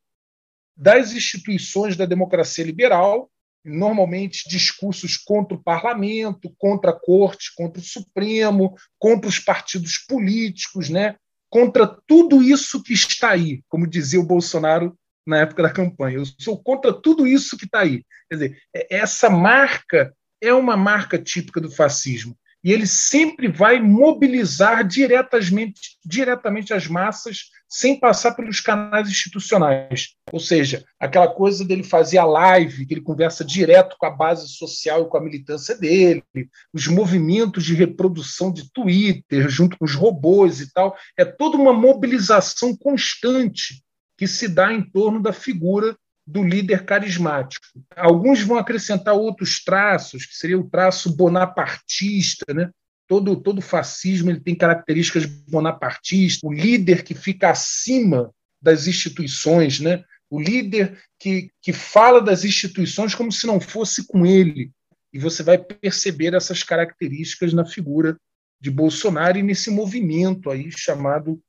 [0.74, 3.30] das instituições da democracia liberal,
[3.68, 10.88] normalmente discursos contra o parlamento, contra a corte, contra o Supremo, contra os partidos políticos,
[10.88, 11.16] né?
[11.50, 14.96] contra tudo isso que está aí, como dizia o Bolsonaro
[15.26, 16.18] na época da campanha.
[16.18, 18.04] Eu sou contra tudo isso que está aí.
[18.28, 22.36] Quer dizer, é, essa marca é uma marca típica do fascismo.
[22.62, 30.14] E ele sempre vai mobilizar diretamente, diretamente as massas sem passar pelos canais institucionais.
[30.32, 34.48] Ou seja, aquela coisa dele fazer a live, que ele conversa direto com a base
[34.48, 36.24] social e com a militância dele,
[36.72, 41.72] os movimentos de reprodução de Twitter, junto com os robôs e tal, é toda uma
[41.72, 43.82] mobilização constante
[44.16, 45.96] que se dá em torno da figura
[46.28, 47.64] do líder carismático.
[47.96, 52.70] Alguns vão acrescentar outros traços, que seria o traço bonapartista, né?
[53.06, 58.30] Todo, todo fascismo ele tem características bonapartistas, o líder que fica acima
[58.60, 60.04] das instituições, né?
[60.30, 64.70] o líder que, que fala das instituições como se não fosse com ele.
[65.10, 68.18] E você vai perceber essas características na figura
[68.60, 71.40] de Bolsonaro e nesse movimento aí chamado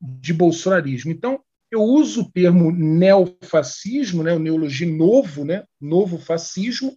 [0.00, 1.10] de bolsonarismo.
[1.10, 6.96] Então, eu uso o termo neofascismo, né, o neologia novo, né, novo fascismo,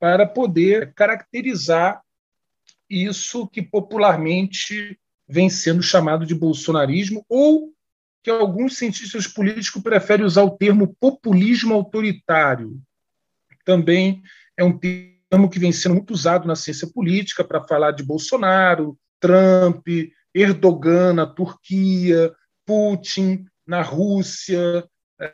[0.00, 2.02] para poder caracterizar
[2.88, 4.98] isso que popularmente
[5.28, 7.72] vem sendo chamado de bolsonarismo, ou
[8.22, 12.80] que alguns cientistas políticos preferem usar o termo populismo autoritário.
[13.64, 14.22] Também
[14.56, 18.98] é um termo que vem sendo muito usado na ciência política para falar de Bolsonaro,
[19.20, 19.86] Trump,
[20.34, 22.32] Erdogan na Turquia,
[22.64, 24.84] Putin na Rússia,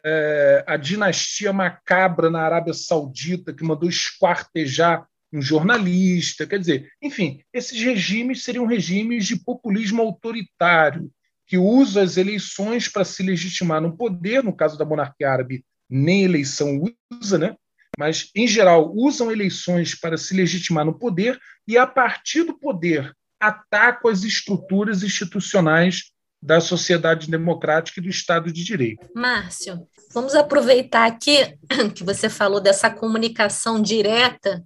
[0.04, 6.46] é, a dinastia macabra na Arábia Saudita, que mandou esquartejar um jornalista.
[6.46, 11.10] Quer dizer, enfim, esses regimes seriam regimes de populismo autoritário,
[11.46, 16.24] que usa as eleições para se legitimar no poder, no caso da monarquia árabe, nem
[16.24, 16.82] eleição
[17.12, 17.54] usa, né?
[17.98, 23.14] mas, em geral, usam eleições para se legitimar no poder e, a partir do poder,
[23.38, 26.10] atacam as estruturas institucionais
[26.44, 29.08] da sociedade democrática e do Estado de Direito.
[29.14, 31.56] Márcio, vamos aproveitar aqui
[31.96, 34.62] que você falou dessa comunicação direta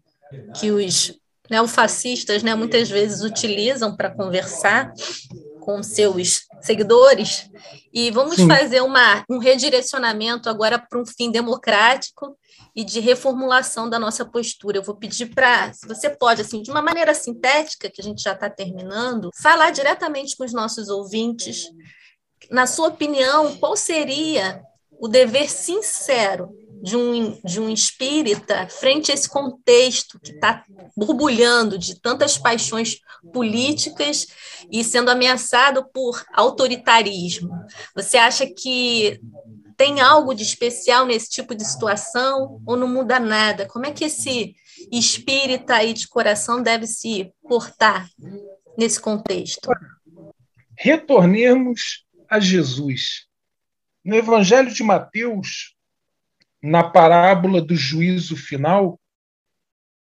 [0.58, 1.14] que os
[1.48, 4.92] neofascistas né, muitas vezes utilizam para conversar
[5.60, 7.48] com seus seguidores,
[7.92, 8.48] e vamos Sim.
[8.48, 12.36] fazer uma, um redirecionamento agora para um fim democrático
[12.78, 14.78] e de reformulação da nossa postura.
[14.78, 18.22] Eu vou pedir para, se você pode, assim, de uma maneira sintética, que a gente
[18.22, 21.72] já está terminando, falar diretamente com os nossos ouvintes.
[22.48, 26.50] Na sua opinião, qual seria o dever sincero
[26.80, 30.64] de um, de um espírita frente a esse contexto que está
[30.96, 33.00] borbulhando de tantas paixões
[33.32, 34.28] políticas
[34.70, 37.50] e sendo ameaçado por autoritarismo?
[37.96, 39.20] Você acha que
[39.78, 43.64] tem algo de especial nesse tipo de situação ou não muda nada?
[43.68, 44.56] Como é que esse
[44.90, 48.10] espírita aí de coração deve se portar
[48.76, 49.70] nesse contexto?
[50.76, 53.28] Retornemos a Jesus.
[54.04, 55.76] No Evangelho de Mateus,
[56.60, 59.00] na parábola do juízo final,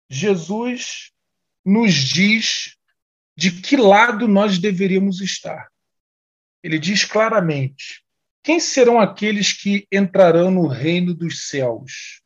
[0.08, 1.12] Jesus
[1.64, 2.76] nos diz
[3.36, 5.68] de que lado nós deveríamos estar.
[6.60, 8.02] Ele diz claramente:
[8.42, 12.22] quem serão aqueles que entrarão no reino dos céus?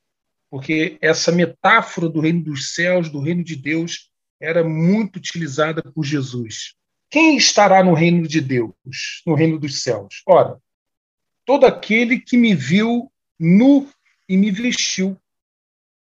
[0.48, 4.10] Porque essa metáfora do reino dos céus, do reino de Deus,
[4.40, 6.74] era muito utilizada por Jesus.
[7.10, 10.22] Quem estará no reino de Deus, no reino dos céus?
[10.26, 10.60] Ora,
[11.44, 13.90] todo aquele que me viu nu
[14.28, 15.20] e me vestiu.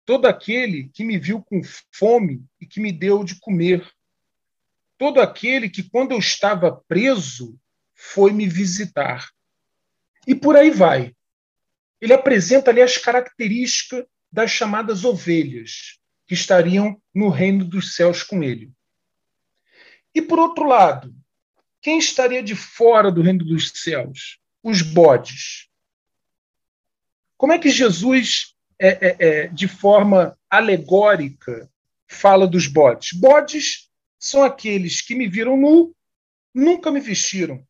[0.07, 1.61] Todo aquele que me viu com
[1.93, 3.87] fome e que me deu de comer.
[4.99, 7.59] Todo aquele que, quando eu estava preso,
[7.95, 9.31] foi me visitar.
[10.27, 11.15] E por aí vai.
[12.01, 18.43] Ele apresenta ali as características das chamadas ovelhas, que estariam no reino dos céus com
[18.43, 18.71] ele.
[20.15, 21.15] E por outro lado,
[21.83, 24.39] quem estaria de fora do reino dos céus?
[24.63, 25.69] Os bodes.
[27.37, 31.71] Como é que Jesus, é, é, é, de forma alegórica,
[32.07, 33.13] fala dos bodes?
[33.19, 33.89] Bodes
[34.19, 35.95] são aqueles que me viram nu,
[36.55, 37.67] nunca me vestiram.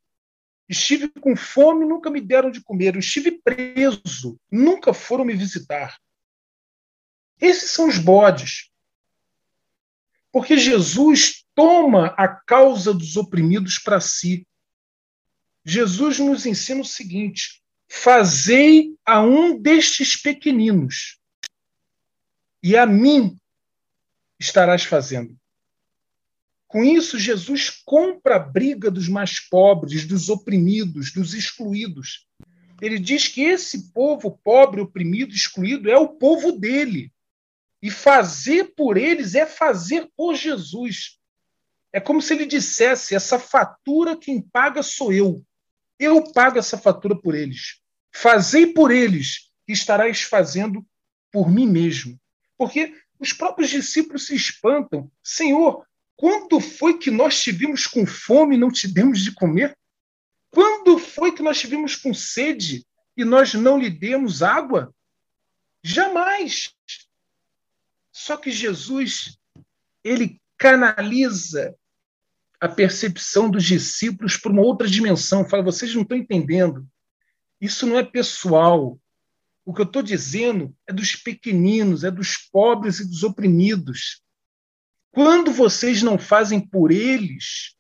[0.71, 2.95] Estive com fome, nunca me deram de comer.
[2.95, 5.99] Eu estive preso, nunca foram me visitar.
[7.41, 8.71] Esses são os bodes.
[10.31, 14.47] Porque Jesus toma a causa dos oprimidos para si.
[15.65, 21.19] Jesus nos ensina o seguinte: fazei a um destes pequeninos,
[22.63, 23.37] e a mim
[24.39, 25.40] estarás fazendo.
[26.71, 32.29] Com isso, Jesus compra a briga dos mais pobres, dos oprimidos, dos excluídos.
[32.81, 37.13] Ele diz que esse povo pobre, oprimido, excluído é o povo dele.
[37.83, 41.19] E fazer por eles é fazer por Jesus.
[41.93, 45.45] É como se ele dissesse: essa fatura quem paga sou eu.
[45.99, 47.81] Eu pago essa fatura por eles.
[48.15, 50.87] Fazei por eles, que estarás fazendo
[51.33, 52.17] por mim mesmo.
[52.57, 55.11] Porque os próprios discípulos se espantam.
[55.21, 55.85] Senhor,
[56.21, 59.75] quando foi que nós tivemos com fome e não te demos de comer?
[60.51, 62.85] Quando foi que nós tivemos com sede
[63.17, 64.95] e nós não lhe demos água?
[65.83, 66.75] Jamais.
[68.13, 69.39] Só que Jesus,
[70.05, 71.75] ele canaliza
[72.61, 75.49] a percepção dos discípulos para uma outra dimensão.
[75.49, 76.87] Fala, vocês não estão entendendo.
[77.59, 79.01] Isso não é pessoal.
[79.65, 84.21] O que eu estou dizendo é dos pequeninos, é dos pobres e dos oprimidos.
[85.13, 87.75] Quando vocês não fazem por eles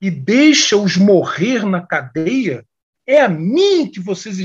[0.00, 2.64] e deixam-os morrer na cadeia,
[3.06, 4.38] é a mim que vocês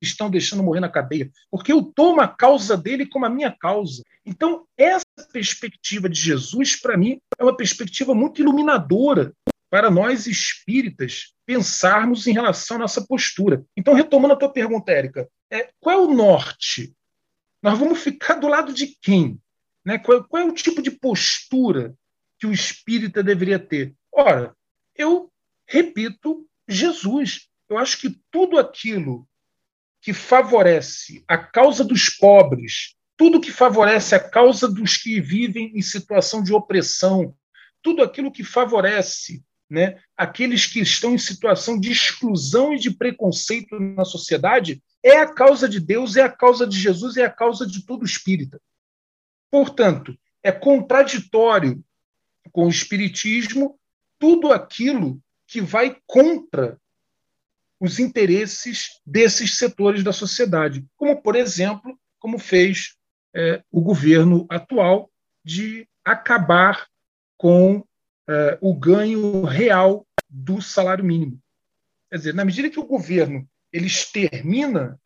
[0.00, 4.02] estão deixando morrer na cadeia, porque eu tomo a causa dele como a minha causa.
[4.24, 9.32] Então, essa perspectiva de Jesus, para mim, é uma perspectiva muito iluminadora
[9.68, 13.64] para nós espíritas pensarmos em relação à nossa postura.
[13.76, 16.92] Então, retomando a tua pergunta, Érica, é, qual é o norte?
[17.62, 19.38] Nós vamos ficar do lado de quem?
[19.84, 19.98] Né?
[19.98, 21.94] Qual, qual é o tipo de postura
[22.38, 23.94] que o espírita deveria ter?
[24.12, 24.54] Ora,
[24.94, 25.30] eu
[25.66, 27.48] repito, Jesus.
[27.68, 29.26] Eu acho que tudo aquilo
[30.02, 35.82] que favorece a causa dos pobres, tudo que favorece a causa dos que vivem em
[35.82, 37.34] situação de opressão,
[37.82, 43.78] tudo aquilo que favorece né, aqueles que estão em situação de exclusão e de preconceito
[43.78, 47.64] na sociedade, é a causa de Deus, é a causa de Jesus, é a causa
[47.64, 48.60] de todo espírita.
[49.50, 51.82] Portanto, é contraditório
[52.52, 53.78] com o Espiritismo
[54.18, 56.78] tudo aquilo que vai contra
[57.80, 62.96] os interesses desses setores da sociedade, como, por exemplo, como fez
[63.34, 65.10] é, o governo atual
[65.42, 66.86] de acabar
[67.38, 67.82] com
[68.28, 71.40] é, o ganho real do salário mínimo.
[72.10, 75.00] Quer dizer, na medida que o governo ele extermina,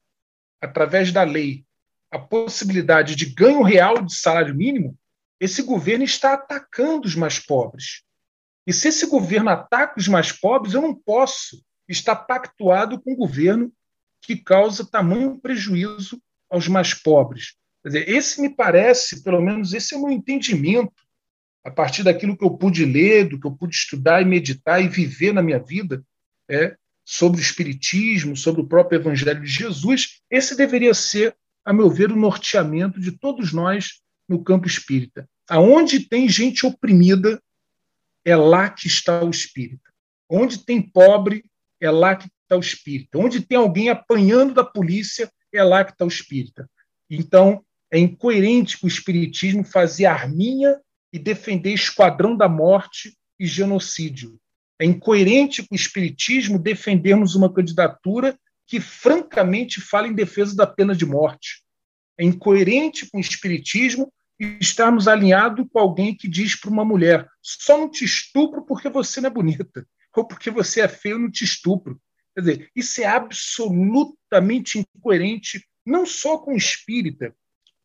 [0.60, 1.64] através da lei,
[2.14, 4.96] a possibilidade de ganho real de salário mínimo,
[5.40, 8.04] esse governo está atacando os mais pobres.
[8.64, 13.16] E se esse governo ataca os mais pobres, eu não posso estar pactuado com um
[13.16, 13.72] governo
[14.22, 17.56] que causa tamanho prejuízo aos mais pobres.
[17.82, 20.94] Quer dizer, esse me parece, pelo menos esse é o meu entendimento,
[21.64, 24.86] a partir daquilo que eu pude ler, do que eu pude estudar e meditar e
[24.86, 26.00] viver na minha vida,
[26.48, 31.88] é, sobre o Espiritismo, sobre o próprio Evangelho de Jesus, esse deveria ser a meu
[31.88, 35.28] ver, o norteamento de todos nós no campo espírita.
[35.48, 37.42] Aonde tem gente oprimida,
[38.24, 39.90] é lá que está o espírita.
[40.28, 41.44] Onde tem pobre,
[41.80, 43.18] é lá que está o espírita.
[43.18, 46.68] Onde tem alguém apanhando da polícia, é lá que está o espírita.
[47.08, 50.80] Então, é incoerente com o espiritismo fazer arminha
[51.12, 54.38] e defender esquadrão da morte e genocídio.
[54.80, 58.36] É incoerente com o espiritismo defendermos uma candidatura
[58.66, 61.62] que francamente fala em defesa da pena de morte.
[62.18, 67.78] É incoerente com o espiritismo estarmos alinhados com alguém que diz para uma mulher: só
[67.78, 69.86] não te estupro porque você não é bonita,
[70.16, 72.00] ou porque você é feio, não te estupro.
[72.34, 77.34] Quer dizer, isso é absolutamente incoerente, não só com o espírita,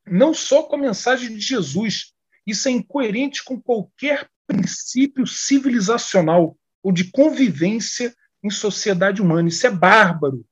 [0.08, 2.14] não só com a mensagem de Jesus.
[2.48, 9.50] Isso é incoerente com qualquer princípio civilizacional ou de convivência em sociedade humana.
[9.50, 10.44] Isso é bárbaro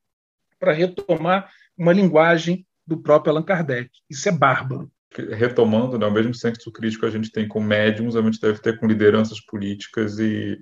[0.58, 3.90] para retomar uma linguagem do próprio Allan Kardec.
[4.08, 4.90] Isso é bárbaro.
[5.14, 8.60] Retomando, né, o mesmo senso crítico que a gente tem com médiums, a gente deve
[8.60, 10.60] ter com lideranças políticas e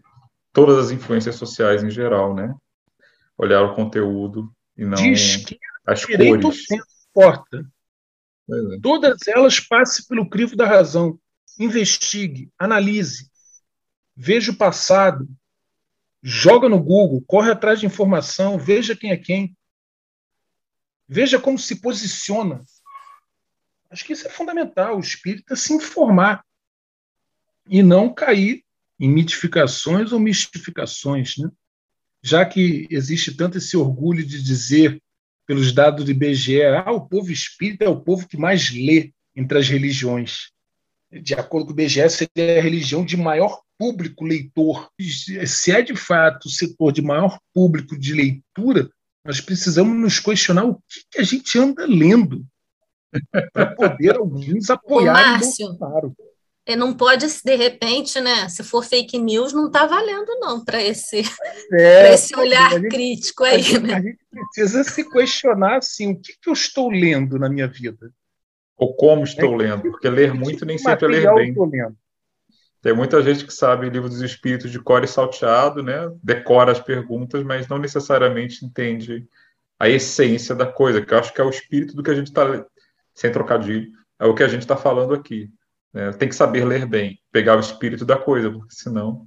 [0.52, 2.54] todas as influências sociais em geral, né?
[3.36, 4.96] Olhar o conteúdo e não
[5.86, 6.66] as cores.
[7.10, 7.66] Importa.
[8.50, 8.80] É.
[8.80, 11.18] Todas elas passem pelo crivo da razão.
[11.58, 13.30] Investigue, analise,
[14.14, 15.26] veja o passado,
[16.22, 19.55] joga no Google, corre atrás de informação, veja quem é quem.
[21.08, 22.64] Veja como se posiciona.
[23.90, 26.44] Acho que isso é fundamental, o espírita se informar
[27.68, 28.64] e não cair
[28.98, 31.50] em mitificações ou mistificações, né?
[32.22, 35.00] já que existe tanto esse orgulho de dizer,
[35.46, 39.58] pelos dados do IBGE, ah, o povo espírita é o povo que mais lê entre
[39.58, 40.50] as religiões.
[41.12, 44.90] De acordo com o IBGE, seria a religião de maior público leitor.
[45.46, 48.90] Se é de fato o setor de maior público de leitura,
[49.26, 52.44] nós precisamos nos questionar o que, que a gente anda lendo
[53.52, 56.14] para poder alguns apoiar o Bolsonaro.
[56.68, 58.48] E não pode, de repente, né?
[58.48, 61.22] Se for fake news, não está valendo, não, para esse,
[61.72, 63.54] é, esse olhar gente, crítico aí.
[63.54, 63.94] A gente, né?
[63.94, 68.10] a gente precisa se questionar assim: o que, que eu estou lendo na minha vida?
[68.76, 71.54] Ou como estou é, lendo, porque ler muito nem sempre é ler bem.
[72.86, 76.08] Tem muita gente que sabe o livro dos espíritos de cor e salteado, né?
[76.22, 79.26] Decora as perguntas, mas não necessariamente entende
[79.76, 82.28] a essência da coisa, que eu acho que é o espírito do que a gente
[82.28, 82.64] está,
[83.12, 83.90] sem trocadilho,
[84.20, 85.50] é o que a gente está falando aqui.
[85.92, 86.12] Né?
[86.12, 89.26] Tem que saber ler bem, pegar o espírito da coisa, porque senão.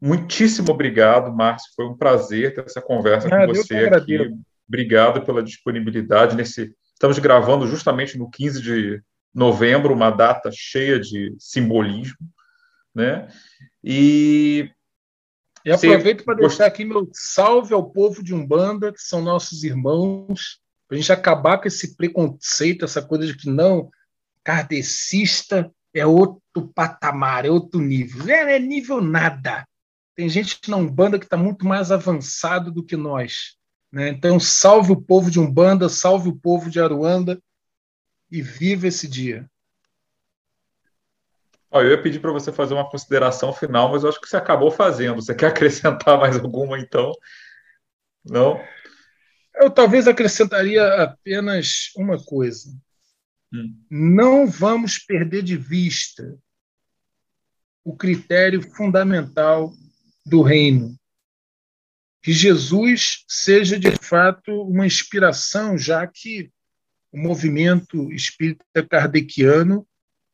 [0.00, 1.70] Muitíssimo obrigado, Márcio.
[1.76, 4.34] Foi um prazer ter essa conversa ah, com você aqui.
[4.66, 6.74] Obrigado pela disponibilidade nesse.
[6.94, 9.02] Estamos gravando justamente no 15 de
[9.38, 12.18] novembro, uma data cheia de simbolismo,
[12.94, 13.28] né?
[13.82, 14.68] E
[15.64, 20.60] e aproveito para deixar aqui meu salve ao povo de Umbanda, que são nossos irmãos,
[20.86, 23.90] para a gente acabar com esse preconceito, essa coisa de que não,
[24.42, 28.28] kardecista é outro patamar, é outro nível.
[28.28, 29.66] É, é nível nada.
[30.16, 33.56] Tem gente na Umbanda que está muito mais avançado do que nós.
[33.92, 34.08] Né?
[34.08, 37.38] Então, salve o povo de Umbanda, salve o povo de Aruanda
[38.30, 39.48] e viva esse dia.
[41.72, 44.70] eu ia pedir para você fazer uma consideração final, mas eu acho que você acabou
[44.70, 45.16] fazendo.
[45.16, 47.12] Você quer acrescentar mais alguma, então?
[48.24, 48.60] Não?
[49.54, 52.70] Eu talvez acrescentaria apenas uma coisa.
[53.52, 53.76] Hum.
[53.90, 56.38] Não vamos perder de vista
[57.82, 59.72] o critério fundamental
[60.24, 60.94] do reino.
[62.22, 66.52] Que Jesus seja de fato uma inspiração, já que
[67.12, 69.86] o movimento espírita kardeciano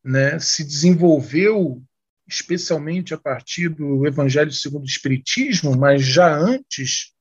[0.05, 1.83] né, se desenvolveu
[2.27, 7.13] especialmente a partir do Evangelho segundo o Espiritismo, mas já antes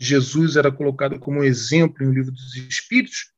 [0.00, 3.32] Jesus era colocado como exemplo em o Livro dos Espíritos,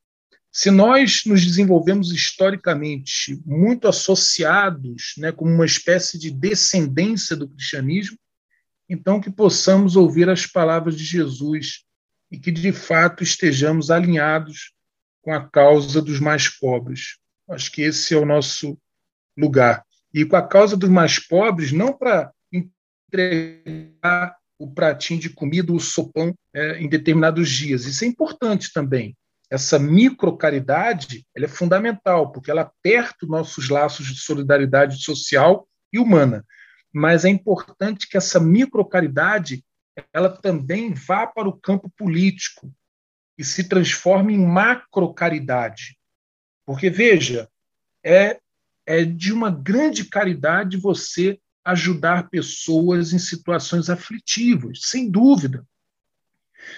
[0.53, 8.19] se nós nos desenvolvemos historicamente muito associados, né, como uma espécie de descendência do cristianismo,
[8.89, 11.85] então que possamos ouvir as palavras de Jesus
[12.31, 14.73] e que de fato estejamos alinhados
[15.23, 17.19] com a causa dos mais pobres.
[17.49, 18.79] Acho que esse é o nosso
[19.37, 19.85] lugar.
[20.13, 25.81] E com a causa dos mais pobres, não para entregar o pratinho de comida, o
[25.81, 27.87] sopão é, em determinados dias.
[27.87, 29.17] Isso é importante também
[29.51, 35.99] essa microcaridade ela é fundamental, porque ela aperta os nossos laços de solidariedade social e
[35.99, 36.47] humana.
[36.93, 39.65] Mas é importante que essa microcaridade
[40.13, 42.73] ela também vá para o campo político
[43.41, 45.97] e se transforme em macrocaridade.
[46.67, 47.49] Porque, veja,
[48.05, 48.39] é,
[48.85, 55.67] é de uma grande caridade você ajudar pessoas em situações aflitivas, sem dúvida.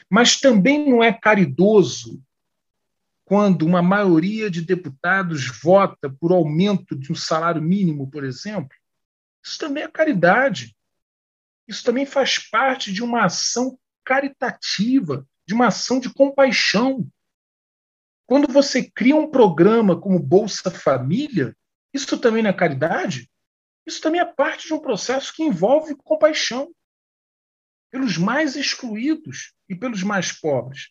[0.09, 2.23] Mas também não é caridoso
[3.25, 8.77] quando uma maioria de deputados vota por aumento de um salário mínimo, por exemplo,
[9.45, 10.77] isso também é caridade.
[11.67, 17.07] Isso também faz parte de uma ação caritativa, de uma ação de compaixão.
[18.27, 21.57] Quando você cria um programa como Bolsa Família,
[21.93, 23.31] isso também não é caridade?
[23.87, 26.73] Isso também é parte de um processo que envolve compaixão
[27.91, 30.91] pelos mais excluídos e pelos mais pobres.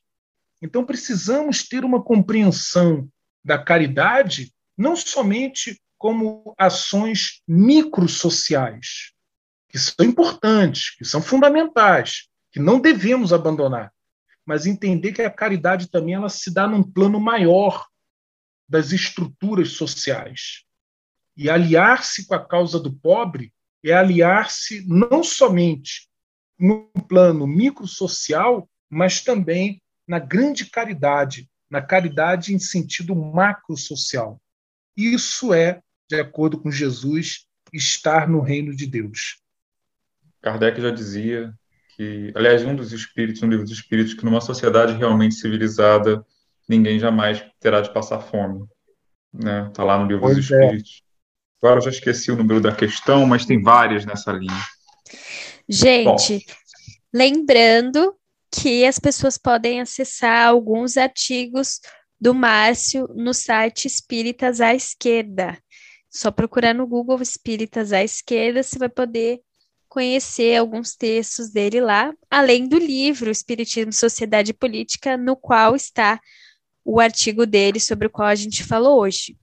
[0.62, 3.10] Então, precisamos ter uma compreensão
[3.44, 9.14] da caridade não somente como ações microsociais,
[9.68, 13.92] que são importantes, que são fundamentais, que não devemos abandonar,
[14.46, 17.88] mas entender que a caridade também ela se dá num plano maior
[18.68, 20.64] das estruturas sociais.
[21.36, 23.54] E aliar-se com a causa do pobre
[23.84, 26.10] é aliar-se não somente
[26.58, 34.42] no plano microsocial, mas também na grande caridade, na caridade em sentido macro-social.
[34.96, 39.42] Isso é, de acordo com Jesus, estar no reino de Deus.
[40.42, 41.54] Kardec já dizia
[42.02, 46.26] que, aliás, um dos espíritos, um livro dos espíritos, que numa sociedade realmente civilizada,
[46.68, 48.66] ninguém jamais terá de passar fome.
[49.32, 49.68] Né?
[49.68, 50.66] Está lá no livro pois dos é.
[50.66, 51.04] espíritos.
[51.62, 54.60] Agora eu já esqueci o número da questão, mas tem várias nessa linha.
[55.70, 56.54] Gente, Bom.
[57.14, 58.16] lembrando
[58.52, 61.82] que as pessoas podem acessar alguns artigos
[62.20, 65.56] do Márcio no site Espíritas à Esquerda.
[66.10, 69.40] Só procurar no Google Espíritas à Esquerda, você vai poder
[69.92, 76.18] conhecer alguns textos dele lá, além do livro Espiritismo, Sociedade e Política, no qual está
[76.86, 79.36] o artigo dele sobre o qual a gente falou hoje.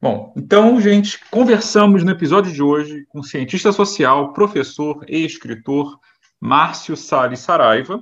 [0.00, 5.98] Bom, então, gente, conversamos no episódio de hoje com o cientista social, professor e escritor
[6.40, 8.00] Márcio Salles Saraiva,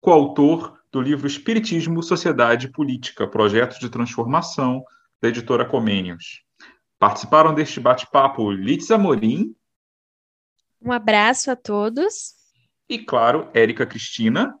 [0.00, 4.84] coautor do livro Espiritismo, Sociedade e Política, Projetos de Transformação,
[5.20, 6.44] da editora Comênios.
[6.96, 9.52] Participaram deste bate-papo Litz Amorim.
[10.80, 12.34] Um abraço a todos.
[12.88, 14.54] E, claro, Érica Cristina.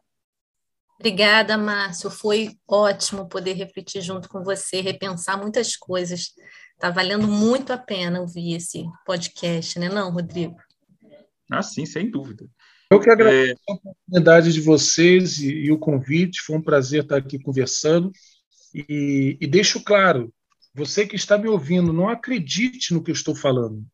[0.98, 2.10] Obrigada, Márcio.
[2.10, 6.32] Foi ótimo poder refletir junto com você, repensar muitas coisas.
[6.74, 10.56] Está valendo muito a pena ouvir esse podcast, né, não, Rodrigo?
[11.50, 12.46] Ah, sim, sem dúvida.
[12.90, 13.72] Eu que agradeço é...
[13.72, 16.40] a oportunidade de vocês e, e, o convite.
[16.40, 18.10] Foi um prazer estar aqui conversando.
[18.74, 20.32] E, e deixo claro,
[20.74, 23.84] você que está me ouvindo, não acredite no que eu estou falando.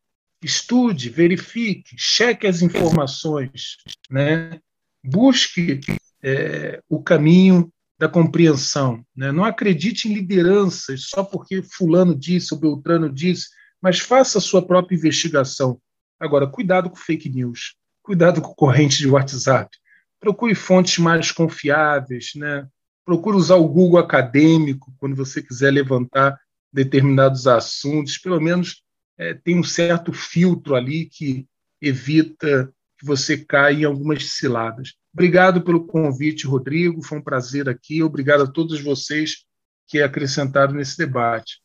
[0.45, 3.79] Estude, verifique, cheque as informações,
[4.11, 4.61] né?
[5.03, 5.81] busque
[6.23, 9.05] é, o caminho da compreensão.
[9.17, 9.33] Né?
[9.33, 13.49] Não acredite em lideranças só porque fulano disse ou Beltrano disse,
[13.81, 15.79] mas faça a sua própria investigação.
[16.19, 19.77] Agora, cuidado com fake news cuidado com corrente de WhatsApp.
[20.21, 22.69] Procure fontes mais confiáveis, né?
[23.05, 26.39] Procure usar o Google acadêmico quando você quiser levantar
[26.73, 28.19] determinados assuntos.
[28.19, 28.83] Pelo menos
[29.19, 31.47] é, tem um certo filtro ali que
[31.81, 34.95] evita que você caia em algumas ciladas.
[35.13, 37.03] Obrigado pelo convite, Rodrigo.
[37.03, 38.03] Foi um prazer aqui.
[38.03, 39.45] Obrigado a todos vocês
[39.87, 41.61] que acrescentaram nesse debate.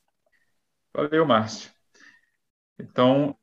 [0.93, 1.69] Valeu, Márcio.
[2.79, 3.35] Então,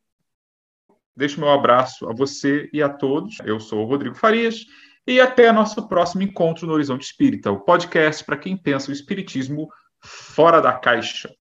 [1.17, 3.39] Deixo meu abraço a você e a todos.
[3.43, 4.67] Eu sou o Rodrigo Farias
[5.07, 9.71] e até nosso próximo encontro no Horizonte Espírita, o podcast para quem pensa o espiritismo
[9.99, 11.35] fora da caixa.